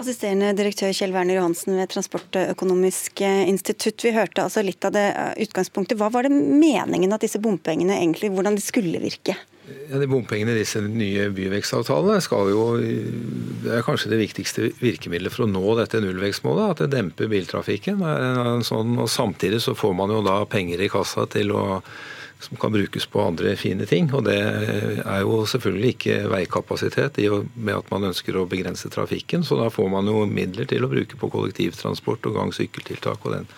[0.02, 4.02] Assisterende direktør Kjell Werner Johansen ved Transportøkonomisk institutt.
[4.02, 5.04] Vi hørte altså litt av det
[5.44, 5.98] utgangspunktet.
[6.00, 9.36] Hva var det meningen at disse bompengene egentlig, hvordan de skulle virke?
[9.90, 12.64] Ja, de Bompengene i disse nye byvekstavtalene skal jo,
[13.62, 16.72] det er kanskje det viktigste virkemidlet for å nå dette nullvekstmålet.
[16.72, 18.02] At det demper biltrafikken.
[18.66, 21.64] Sånn, og Samtidig så får man jo da penger i kassa til å,
[22.42, 24.08] som kan brukes på andre fine ting.
[24.16, 28.90] Og det er jo selvfølgelig ikke veikapasitet i og med at man ønsker å begrense
[28.92, 29.44] trafikken.
[29.46, 33.52] Så da får man jo midler til å bruke på kollektivtransport og gang-sykkeltiltak og den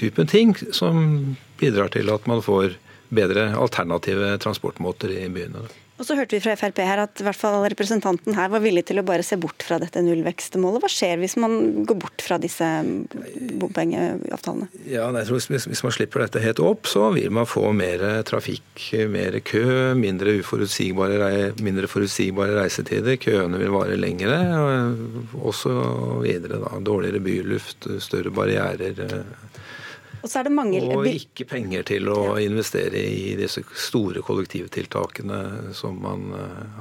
[0.00, 2.78] typen ting som bidrar til at man får
[3.14, 5.68] bedre alternative transportmåter i byene.
[6.00, 8.86] Og så hørte vi fra Frp her at i hvert fall representanten her var villig
[8.88, 10.80] til å bare se bort fra dette nullvekstmålet.
[10.80, 12.64] Hva skjer hvis man går bort fra disse
[13.60, 14.70] bompengeavtalene?
[14.88, 18.64] Ja, jeg tror Hvis man slipper dette helt opp, så vil man få mer trafikk,
[19.12, 23.20] mer kø, mindre mindre forutsigbare reisetider.
[23.20, 24.40] Køene vil vare lengre,
[25.36, 25.74] og så
[26.24, 26.62] videre.
[26.64, 26.80] Da.
[26.80, 28.96] Dårligere byluft, større barrierer
[30.20, 30.80] og så er det mange...
[30.84, 35.40] Og ikke penger til å investere i disse store kollektivtiltakene
[35.76, 36.80] som man eh,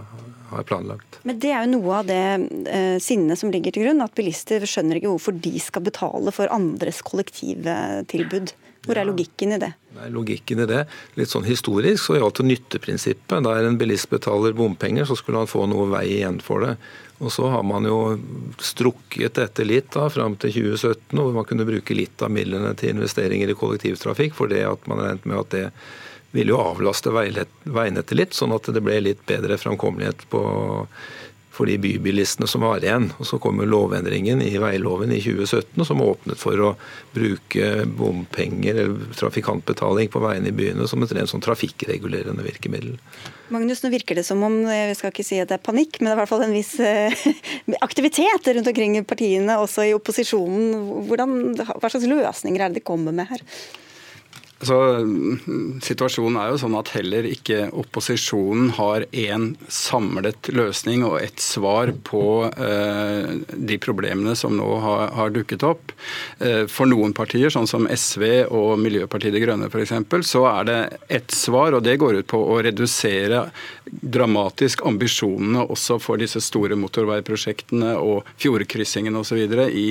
[0.54, 1.20] har planlagt.
[1.28, 2.24] Men det er jo noe av det
[2.70, 6.52] eh, sinnet som ligger til grunn, at bilister skjønner ikke hvorfor de skal betale for
[6.54, 8.56] andres kollektivtilbud.
[8.88, 9.74] Hvor er logikken i det?
[9.98, 10.86] Nei, logikken i det,
[11.20, 13.44] Litt sånn historisk så gjaldt det nytteprinsippet.
[13.46, 16.78] Der en bilist betaler bompenger, så skulle han få noe vei igjen for det.
[17.20, 18.18] Og så har man jo
[18.64, 22.94] strukket dette litt da, fram til 2017, hvor man kunne bruke litt av midlene til
[22.96, 25.66] investeringer i kollektivtrafikk, for det at man regnet med at det
[26.32, 30.44] ville jo avlaste veinettet litt, sånn at det ble litt bedre framkommelighet på
[31.60, 33.10] for de bybilistene som var igjen.
[33.20, 36.70] Og Så kom lovendringen i veiloven i 2017 som åpnet for å
[37.12, 42.95] bruke bompenger eller trafikantbetaling på veiene i byene som et rent sånn trafikkregulerende virkemiddel.
[43.51, 46.07] Magnus, nå virker det som om vi skal ikke si at det er panikk, men
[46.07, 47.28] det er i hvert fall en viss eh,
[47.88, 51.05] aktivitet rundt omkring partiene, også i opposisjonen.
[51.10, 53.43] Hvordan, hva slags løsninger er det de kommer med her?
[54.60, 54.76] Så,
[55.86, 61.93] situasjonen er jo sånn at heller ikke opposisjonen har én samlet løsning og ett svar
[62.03, 65.93] på eh, de problemene som nå har, har dukket opp.
[66.43, 69.95] Eh, for noen partier, sånn som SV og Miljøpartiet De Grønne f.eks.,
[70.28, 73.45] så er det ett svar, og det går ut på å redusere
[73.92, 79.42] dramatisk ambisjonene også for disse store motorveiprosjektene og fjordkryssingene osv.
[79.70, 79.88] i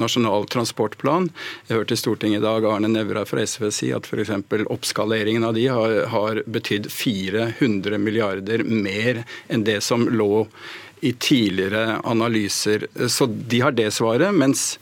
[0.00, 1.30] Nasjonal transportplan.
[1.68, 4.32] Jeg hørte i Stortinget i dag Arne Nævra fra SV si at f.eks.
[4.70, 10.46] oppskaleringen av de har, har betydd 400 milliarder mer enn det som lå
[11.00, 12.86] i tidligere analyser.
[13.08, 14.34] Så de har det svaret.
[14.34, 14.78] mens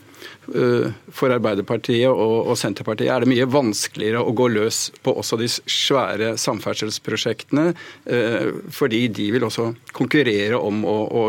[1.13, 6.33] for Arbeiderpartiet og, Senterpartiet er det mye vanskeligere å gå løs på også de svære
[6.41, 7.73] samferdselsprosjektene,
[8.11, 11.25] øh, fordi de vil også konkurrere om å, å,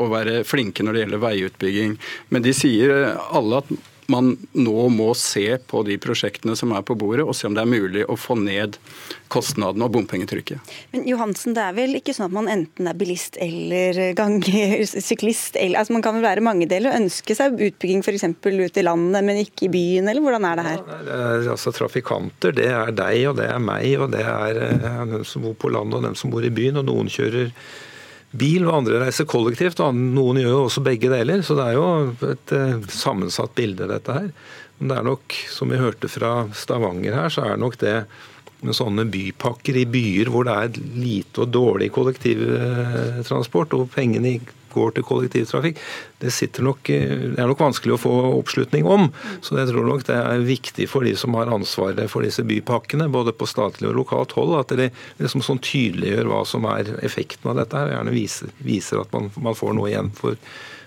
[0.00, 1.96] å være flinke når det gjelder veiutbygging.
[2.30, 3.72] Men de sier alle at
[4.10, 7.62] man nå må se på de prosjektene som er på bordet, og se om det
[7.62, 8.78] er mulig å få ned
[9.30, 10.72] kostnadene og bompengetrykket.
[10.90, 14.00] Men Johansen, det er vel ikke sånn at man enten er bilist eller
[14.90, 15.58] syklist?
[15.60, 18.26] Eller, altså man kan vel være mange deler og ønske seg utbygging f.eks.
[18.26, 20.80] ut i landet, men ikke i byen, eller hvordan er det her?
[20.80, 24.64] Ja, det er, altså Trafikanter, det er deg og det er meg, og det er,
[24.66, 26.82] er eh, dem som bor på landet og dem som bor i byen.
[26.82, 27.54] og noen kjører
[28.30, 29.82] bil, og andre reiser kollektivt.
[29.82, 31.44] og Noen gjør jo også begge deler.
[31.46, 31.86] Så det er jo
[32.30, 34.28] et eh, sammensatt bilde, dette her.
[34.78, 37.96] Men det er nok, som vi hørte fra Stavanger her, så er nok det
[38.60, 44.34] med sånne bypakker i byer hvor det er lite og dårlig kollektivtransport, og pengene
[44.72, 45.80] går til kollektivtrafikk,
[46.20, 49.08] det, nok, det, er nok vanskelig å få oppslutning om.
[49.44, 53.10] Så jeg tror nok det er viktig for de som har ansvaret for disse bypakkene,
[53.12, 54.90] både på statlig og lokalt hold, at de
[55.20, 59.16] liksom sånn tydeliggjør hva som er effekten av dette, her, og gjerne viser, viser at
[59.16, 60.36] man, man, får noe igjen for,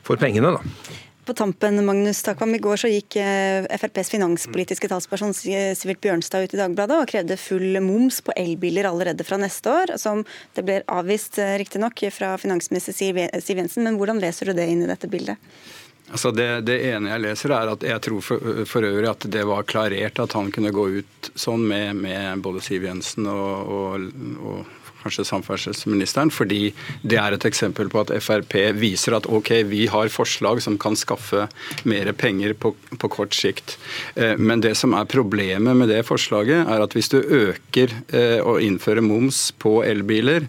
[0.06, 0.56] for pengene.
[0.56, 1.02] da.
[1.26, 6.56] På tampen, Magnus Takvam, I går så gikk eh, FrPs finanspolitiske talsperson Sivert Bjørnstad ut
[6.56, 10.26] i Dagbladet og krevde full moms på elbiler allerede fra neste år, som
[10.58, 13.88] det ble avvist eh, riktignok fra finansminister Siv Jensen.
[13.88, 15.40] Men hvordan leser du det inn i dette bildet?
[16.12, 19.48] Altså det, det, ene jeg leser, er at jeg tror for, for, øvrig at det
[19.48, 24.10] var klarert at han kunne gå ut sånn med, med både Siv Jensen og, og,
[24.44, 26.74] og kanskje samferdselsministeren, fordi
[27.04, 30.98] det er et eksempel på at Frp viser at ok, vi har forslag som kan
[31.00, 31.48] skaffe
[31.90, 33.78] mer penger på, på kort sikt.
[34.16, 38.40] Eh, men det som er problemet med det forslaget, er at hvis du øker eh,
[38.42, 40.48] og innfører moms på elbiler,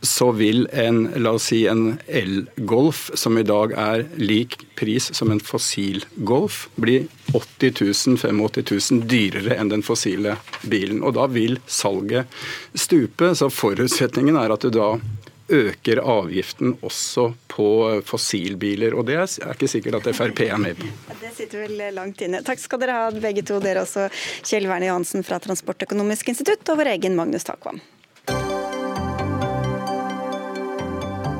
[0.00, 5.30] så vil en la oss si en elgolf, som i dag er lik pris som
[5.34, 7.00] en fossilgolf, bli
[7.32, 7.72] 80
[8.06, 11.02] 000, 85 000 dyrere enn den fossile bilen.
[11.02, 12.30] Og da vil salget
[12.74, 13.34] stupe.
[13.34, 14.94] Så forutsetningen er at du da
[15.48, 17.68] øker avgiften også på
[18.06, 18.94] fossilbiler.
[18.94, 20.88] Og det er ikke sikkert at Frp er med på.
[21.20, 22.42] Det sitter vel langt inne.
[22.46, 24.08] Takk skal dere ha begge to, dere også.
[24.46, 27.80] Kjell Verne Johansen fra Transportøkonomisk institutt og vår egen Magnus Takvam.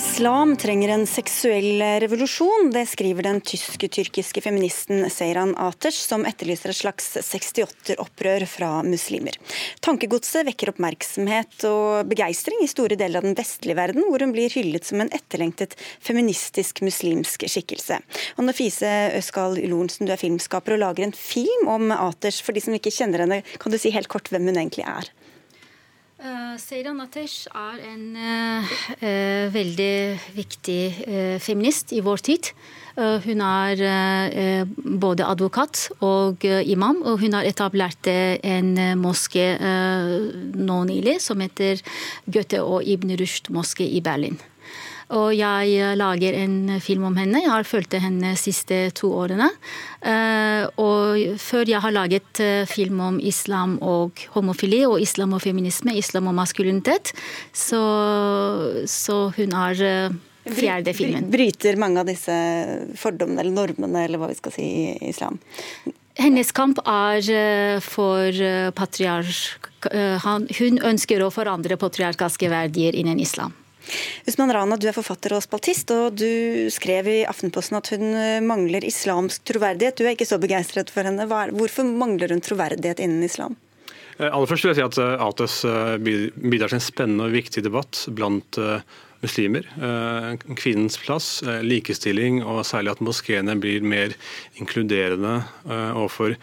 [0.00, 6.78] Islam trenger en seksuell revolusjon, det skriver den tyske-tyrkiske feministen Seyran Aters, som etterlyser et
[6.78, 9.36] slags 68-opprør fra muslimer.
[9.84, 14.48] Tankegodset vekker oppmerksomhet og begeistring i store deler av den vestlige verden, hvor hun blir
[14.56, 18.00] hyllet som en etterlengtet feministisk muslimsk skikkelse.
[18.40, 22.40] Og Nafise Øskal Lorentzen, du er filmskaper og lager en film om Aters.
[22.40, 25.12] For de som ikke kjenner henne, kan du si helt kort hvem hun egentlig er?
[26.20, 29.94] Uh, Seyran Atesh er en uh, uh, veldig
[30.36, 30.80] viktig
[31.40, 32.52] feminist i vår tid.
[33.00, 41.40] hun er både advokat og imam, og hun har etablert en moské nå nylig som
[41.40, 41.80] heter
[42.26, 44.36] Goethe og Ibn Rushd moské i Berlin.
[45.10, 47.42] Og jeg eh, lager en film om henne.
[47.42, 49.48] Jeg har fulgt henne de siste to årene.
[50.06, 55.42] Eh, og før jeg har laget eh, film om islam og homofili, og islam og
[55.42, 57.10] feminisme, islam og maskulinitet,
[57.52, 57.80] så,
[58.86, 60.12] så hun er
[60.50, 61.26] fjerde filmen.
[61.32, 62.36] Bryter mange av disse
[62.98, 65.40] fordommene eller normene, eller hva vi skal si, i islam?
[66.20, 68.44] Hennes kamp er for
[68.76, 69.66] patriark...
[69.80, 73.54] Hun ønsker å forandre patriarkalske verdier innen islam.
[74.28, 78.38] Usman Rana, du er forfatter og spaltist, og du skrev i Aftenposten at hun eh,
[78.44, 79.98] mangler islamsk troverdighet.
[79.98, 81.26] Du er ikke så begeistret for henne.
[81.26, 83.58] Hvorfor mangler hun troverdighet innen islam?
[84.18, 85.60] Eh, aller først vil jeg si at Ates
[86.00, 88.60] bidrar til en spennende og viktig debatt blant
[89.20, 89.66] muslimer.
[90.56, 94.14] Kvinnens plass, likestilling og særlig at moskeene blir mer
[94.56, 96.38] inkluderende overfor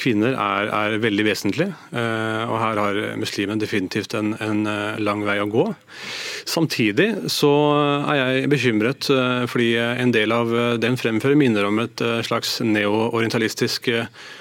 [0.00, 1.68] kvinner er, er, veldig vesentlig.
[1.92, 4.64] Og her har muslimen definitivt en, en
[5.00, 5.66] lang vei å gå.
[6.48, 7.50] Samtidig så
[8.10, 12.20] er jeg bekymret eh, fordi en del av eh, den fremfører minner om et eh,
[12.26, 13.90] slags neo-orientalistisk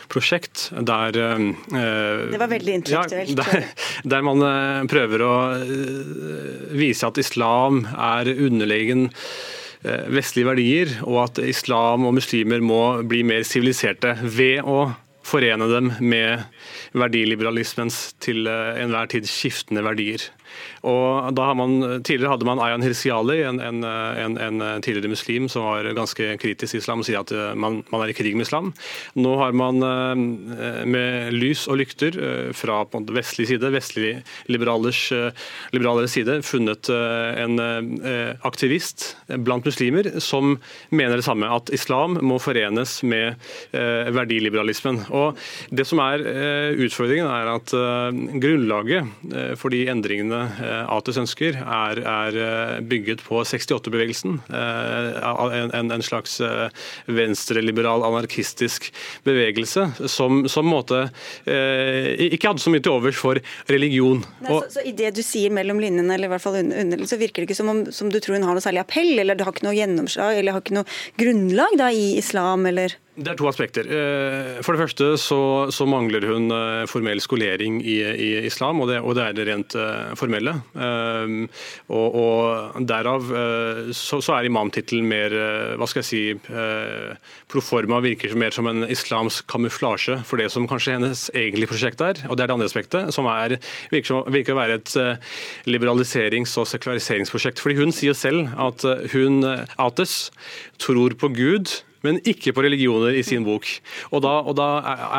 [0.09, 3.33] prosjekt der Det var veldig intellektuelt.
[3.35, 3.67] Ja, der,
[4.15, 4.41] der, man
[4.89, 5.35] prøver å
[6.73, 9.09] vise at islam er underlegen
[10.11, 14.89] vestlige verdier, og at islam og muslimer må bli mer siviliserte ved å
[15.29, 16.45] forene dem med
[16.97, 20.25] verdiliberalismens til enhver tid skiftende verdier.
[20.87, 25.47] Og da har man, Tidligere hadde man Ayan Hirsiali, en, en, en, en, tidligere muslim
[25.51, 28.35] som var ganske kritisk til islam og sier at eh, man, man, er i krig
[28.37, 28.71] med islam.
[29.19, 32.81] Nå har man eh, med lys og lykter eh, fra
[33.15, 34.13] vestlig side, vestlig
[34.49, 35.01] liberalers,
[35.75, 37.59] liberalere side, funnet en
[38.45, 39.05] aktivist
[39.45, 40.55] blant muslimer som
[40.95, 43.37] mener det samme, at islam må forenes med
[43.71, 45.01] verdiliberalismen.
[45.15, 45.37] Og
[45.71, 46.23] Det som er
[46.79, 47.73] utfordringen, er at
[48.41, 54.39] grunnlaget for de endringene Eh, ATUS ønsker, er, er eh, bygget på 68-bevegelsen.
[54.49, 55.19] Eh,
[55.59, 56.37] en, en, slags
[57.05, 58.87] venstreliberal, anarkistisk
[59.27, 61.01] bevegelse som, som måte
[61.49, 63.39] ikke hadde så mye til overs for
[63.69, 64.23] religion.
[64.45, 67.19] Nei, så, så, I det du sier mellom linjene, eller i hvert fall under, så
[67.19, 69.43] virker det ikke som om som du tror hun har noe særlig appell, eller du
[69.45, 73.39] har ikke noe gjennomslag, eller har ikke noe grunnlag da, i islam, eller Det er
[73.39, 73.87] to aspekter.
[73.91, 75.39] Eh, for det første så,
[75.75, 79.45] så mangler hun eh, formell skolering i, i islam, og det, og det, er det
[79.49, 80.53] rent uh, formelle.
[81.89, 83.25] Og, og, Derav
[83.95, 85.33] så, så, er imamtittelen mer
[85.79, 86.21] hva skal jeg si,
[87.51, 92.23] proforma, virker mer som en islamsk kamuflasje for det som kanskje hennes egentlige prosjekt er.
[92.29, 93.57] Og det er det andre aspektet, som er,
[93.93, 94.95] virker, virker å være et
[95.69, 97.61] liberaliserings- og sekulariseringsprosjekt.
[97.63, 99.43] Fordi hun sier selv at hun,
[99.81, 100.17] Ates,
[100.81, 103.67] tror på Gud men ikke på religioner i sin bok.
[104.13, 104.67] Og da, og da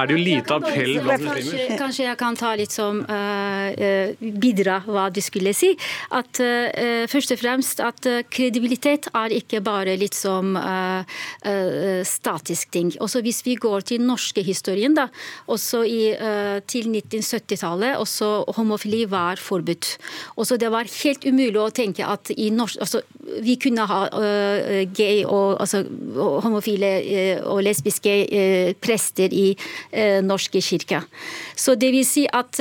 [0.00, 1.76] er det jo lite appell blant muslimer.
[1.80, 5.74] Kanskje jeg kan ta litt som uh, bidra hva du skulle si.
[6.16, 11.02] At uh, Først og fremst at kredibilitet er ikke bare litt som uh,
[12.06, 12.92] statisk ting.
[13.02, 15.08] Også hvis vi går til norske historien, da,
[15.50, 16.00] også i,
[16.70, 19.92] til 1970-tallet, også homofili var forbudt.
[20.40, 23.02] Også det var helt umulig å tenke at i norsk, altså,
[23.44, 24.00] vi kunne ha
[24.96, 25.82] gay og altså,
[26.44, 29.56] homofili homofile eh, og lesbiske eh, prester i
[29.92, 31.02] eh, norske kirke.
[31.56, 32.56] Så det vil si at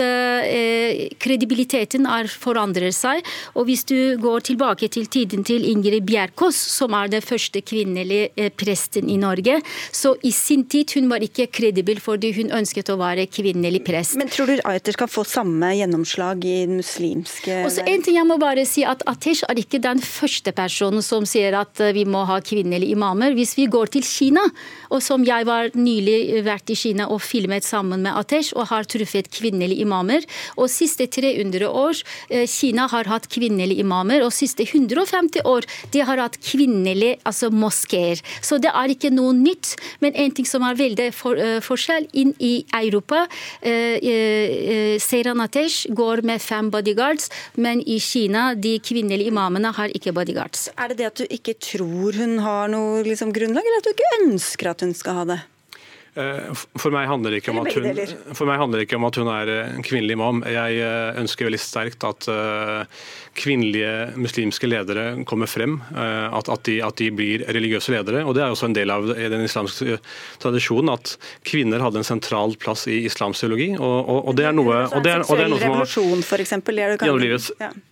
[1.20, 3.24] kredibiliteten er forandrer seg.
[3.56, 8.50] Og hvis du går tilbake til tiden til Ingrid Bjerkås, som er den første kvinnelige
[8.60, 12.98] presten i Norge, så i sin tid hun var ikke kredibil fordi hun ønsket å
[13.00, 14.18] være kvinnelig prest.
[14.20, 18.28] Men tror du Ayter skal få samme gjennomslag i den muslimske Også en ting jeg
[18.28, 22.26] må bare si at Atesh er ikke den første personen som sier at vi må
[22.30, 23.36] ha kvinnelige imamer.
[23.38, 24.44] Hvis vi går til til Kina.
[24.90, 28.88] Og som jeg var nylig vært i Kina og filmet sammen med Atesh og har
[28.90, 30.26] truffet kvinnelige imamer.
[30.58, 36.04] Og siste 300 år eh, Kina har hatt kvinnelige imamer, og siste 150 år de
[36.06, 38.22] har hatt kvinnelige altså moskeer.
[38.42, 39.76] Så det er ikke noe nytt.
[40.02, 45.44] Men en ting som er veldig for, uh, forskjell inn i Europa uh, uh, Seiran
[45.44, 47.30] Atesh går med fem bodyguards,
[47.62, 50.70] men i Kina de kvinnelige imamene har ikke bodyguards.
[50.78, 53.89] Er det det at du ikke tror hun har noe liksom, grunnlag, eller at du
[53.94, 55.42] ikke ønsker at hun skal ha det?
[56.18, 57.86] Eh, for meg, handler det ikke om at hun,
[58.34, 60.42] for meg handler det ikke om at hun er en kvinnelig imam.
[60.50, 63.04] Jeg eh, ønsker veldig sterkt at eh,
[63.40, 65.78] kvinnelige muslimske ledere kommer frem.
[65.94, 68.24] At, at, de, at, de, blir religiøse ledere.
[68.26, 70.00] og Det er også en del av den islamske
[70.42, 71.14] tradisjonen at
[71.48, 73.70] kvinner hadde en sentral plass i islamsk teologi.
[73.78, 75.86] Og, og, og det er noe, og det er, og det er noe som har.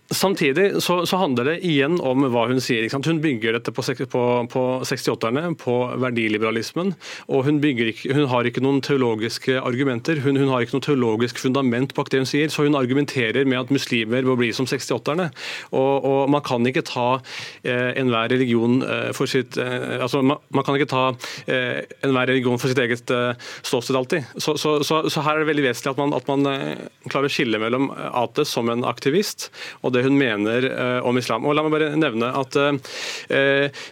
[0.08, 2.86] Samtidig så, så, handler det igjen om hva hun sier.
[2.88, 6.94] Hun bygger dette på, på, på 68-erne, på verdiliberalismen.
[7.28, 10.22] og hun ikke hun har ikke noen teologiske argumenter.
[10.24, 13.60] Hun, hun, har ikke noe teologisk fundament bak det hun sier, så hun argumenterer med
[13.60, 15.28] at muslimer bør bli som 68-erne.
[15.76, 17.20] Og, og, Man kan ikke ta
[17.64, 21.04] eh, enhver religion eh, for sitt eh, altså man, man, kan ikke ta
[21.50, 24.32] eh, enhver religion for sitt eget eh, ståsted alltid.
[24.38, 27.28] Så, så, så, så, her er det veldig vesentlig at man, at man eh, klarer
[27.28, 29.50] å skille mellom Ate som en aktivist
[29.82, 31.46] og det hun mener eh, om islam.
[31.46, 32.56] Og La meg bare nevne at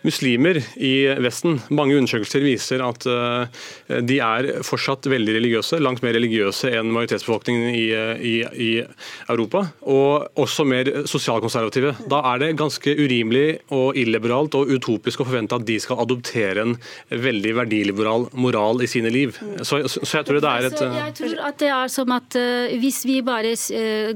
[0.06, 0.92] muslimer i
[1.22, 3.04] Vesten, mange undersøkelser viser at
[4.06, 7.84] de er fortsatt veldig religiøse, langt mer religiøse enn majoritetsbefolkningen i,
[8.30, 8.34] i,
[8.66, 8.70] i
[9.32, 9.66] Europa.
[9.82, 11.94] Og også mer sosialkonservative.
[12.10, 16.64] Da er det ganske urimelig og illiberalt og utopisk å forvente at de skal adoptere
[16.64, 16.76] en
[17.10, 19.36] veldig verdiliberal moral i sine liv.
[19.62, 22.38] Så, så jeg tror det er et Jeg tror at det er som at
[22.80, 23.54] hvis vi bare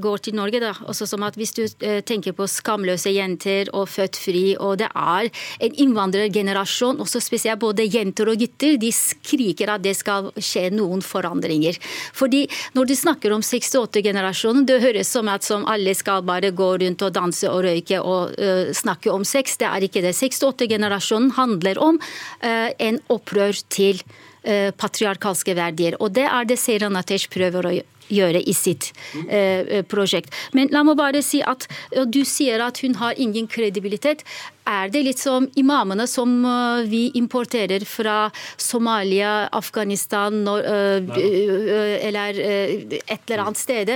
[0.01, 1.63] går til Norge, da, også som at hvis du
[2.07, 5.31] tenker på skamløse jenter og født fri, og det er
[5.65, 11.03] en innvandrergenerasjon, også spesielt både jenter og gutter, de skriker at det skal skje noen
[11.05, 11.79] forandringer.
[12.17, 16.71] Fordi Når de snakker om 68-generasjonen, det høres som at som alle skal bare gå
[16.83, 19.57] rundt og danse og røyke og uh, snakke om sex.
[19.61, 20.15] Det er ikke det.
[20.17, 24.03] 68-generasjonen handler om uh, en opprør til
[24.41, 25.99] patriarkalske verdier.
[26.01, 28.93] Og det er det Seiranatesh prøver å gjøre i sitt
[29.29, 30.35] eh, prosjekt.
[30.53, 31.67] Men la meg bare si at
[32.07, 34.25] du sier at hun har ingen kredibilitet
[34.69, 38.31] er det litt som imamene som uh, vi importerer fra
[38.61, 43.91] Somalia, Afghanistan uh, uh, eller et eller annet sted.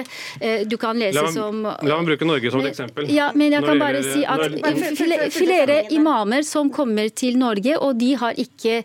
[0.69, 3.09] Du kan lese la meg, som La meg bruke Norge som et eksempel.
[3.12, 8.12] Ja, men jeg kan bare si at flere imamer som kommer til Norge, og de
[8.21, 8.81] har ikke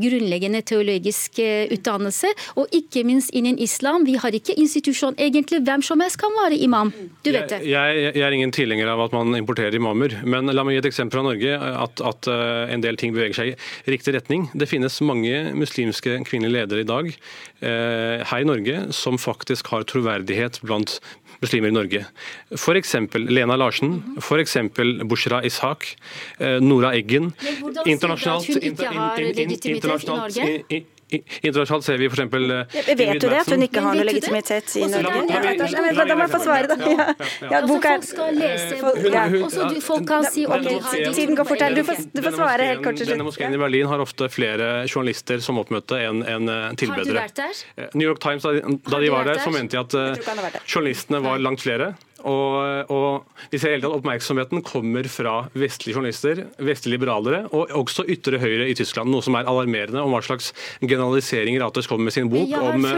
[0.00, 1.40] grunnleggende teologisk
[1.74, 4.06] utdannelse, og ikke minst innen islam.
[4.08, 5.18] Vi har ikke institusjon.
[5.18, 6.92] Egentlig hvem som helst kan være imam.
[7.24, 7.62] Du vet det.
[7.68, 10.84] Jeg, jeg, jeg er ingen tilhenger av at man importerer imamer, men la meg gi
[10.84, 14.48] et eksempel fra Norge at, at, eh, en del ting beveger seg i riktig retning.
[14.54, 19.86] Det finnes mange muslimske kvinnelige ledere i dag eh, her i Norge som faktisk har
[19.90, 20.98] troverdighet blant
[21.44, 22.04] muslimer i Norge.
[22.54, 22.94] F.eks.
[23.28, 24.56] Lena Larsen, f.eks.
[25.08, 25.94] Bushra Ishak,
[26.38, 27.32] eh, Nora Eggen.
[27.42, 30.84] Men hvordan sier du at hun ikke har legitimitet i Norge?
[31.42, 32.22] Internasjonalt ser vi f.eks.
[32.24, 35.24] Vet du det, at hun ikke har noe legitimitet i Norge?
[35.34, 36.78] Da må jeg få svare, da.
[36.94, 37.06] Ja,
[37.50, 41.38] ja, boka Folk skal lese boka, og så folk kan si om de har Tiden
[41.38, 41.76] går fort her.
[41.76, 45.60] Du får, svare helt kort til Denne moskeen i Berlin har ofte flere journalister som
[45.62, 46.50] oppmøte enn en
[46.80, 47.24] tilbedere.
[47.26, 47.92] Har du vært der?
[47.94, 51.94] New York Times, da de var der, så mente de at journalistene var langt flere.
[52.24, 58.06] Og, og, vi ser hele tatt Oppmerksomheten kommer fra vestlige journalister, vestlige liberalere og også
[58.10, 59.12] ytre høyre i Tyskland.
[59.12, 62.90] Noe som er alarmerende om hva slags generalisering Rates kommer med sin bok om, om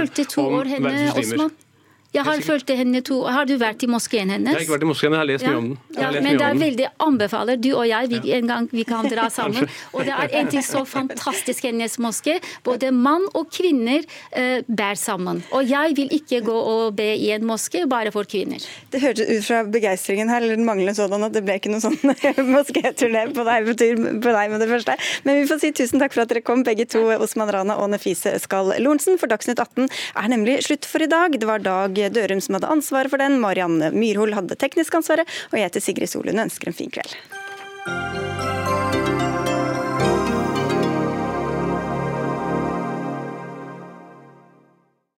[0.46, 1.65] år
[2.14, 4.52] Jeg har fulgt henne to Har du vært i moskeen hennes?
[4.52, 5.78] Jeg har ikke vært i moskeen, jeg har lest mye om den.
[5.96, 9.26] Ja, men det er veldig anbefaler, du og jeg, vi, en gang vi kan dra
[9.38, 9.68] sammen.
[9.92, 12.38] Og det er en ting så fantastisk hennes moské.
[12.66, 15.42] Både mann og kvinner eh, bærer sammen.
[15.56, 18.64] Og jeg vil ikke gå og be i en moské bare for kvinner.
[18.92, 21.84] Det hørtes ut fra begeistringen her, eller den manglende sådan, at det ble ikke noen
[21.84, 21.98] sånn
[22.56, 24.96] moskéturné på deg, på deg med det første.
[25.26, 27.90] Men vi får si tusen takk for at dere kom, begge to, Osman Rana og
[27.92, 31.36] Nefise Skal Lorentzen, For Dagsnytt 18 er nemlig slutt for i dag.
[31.36, 31.64] Det var
[32.12, 36.12] Dørum som hadde ansvaret for den, Marianne Myrhol hadde teknisk ansvaret, og jeg heter Sigrid
[36.12, 37.16] Solund og ønsker en fin kveld.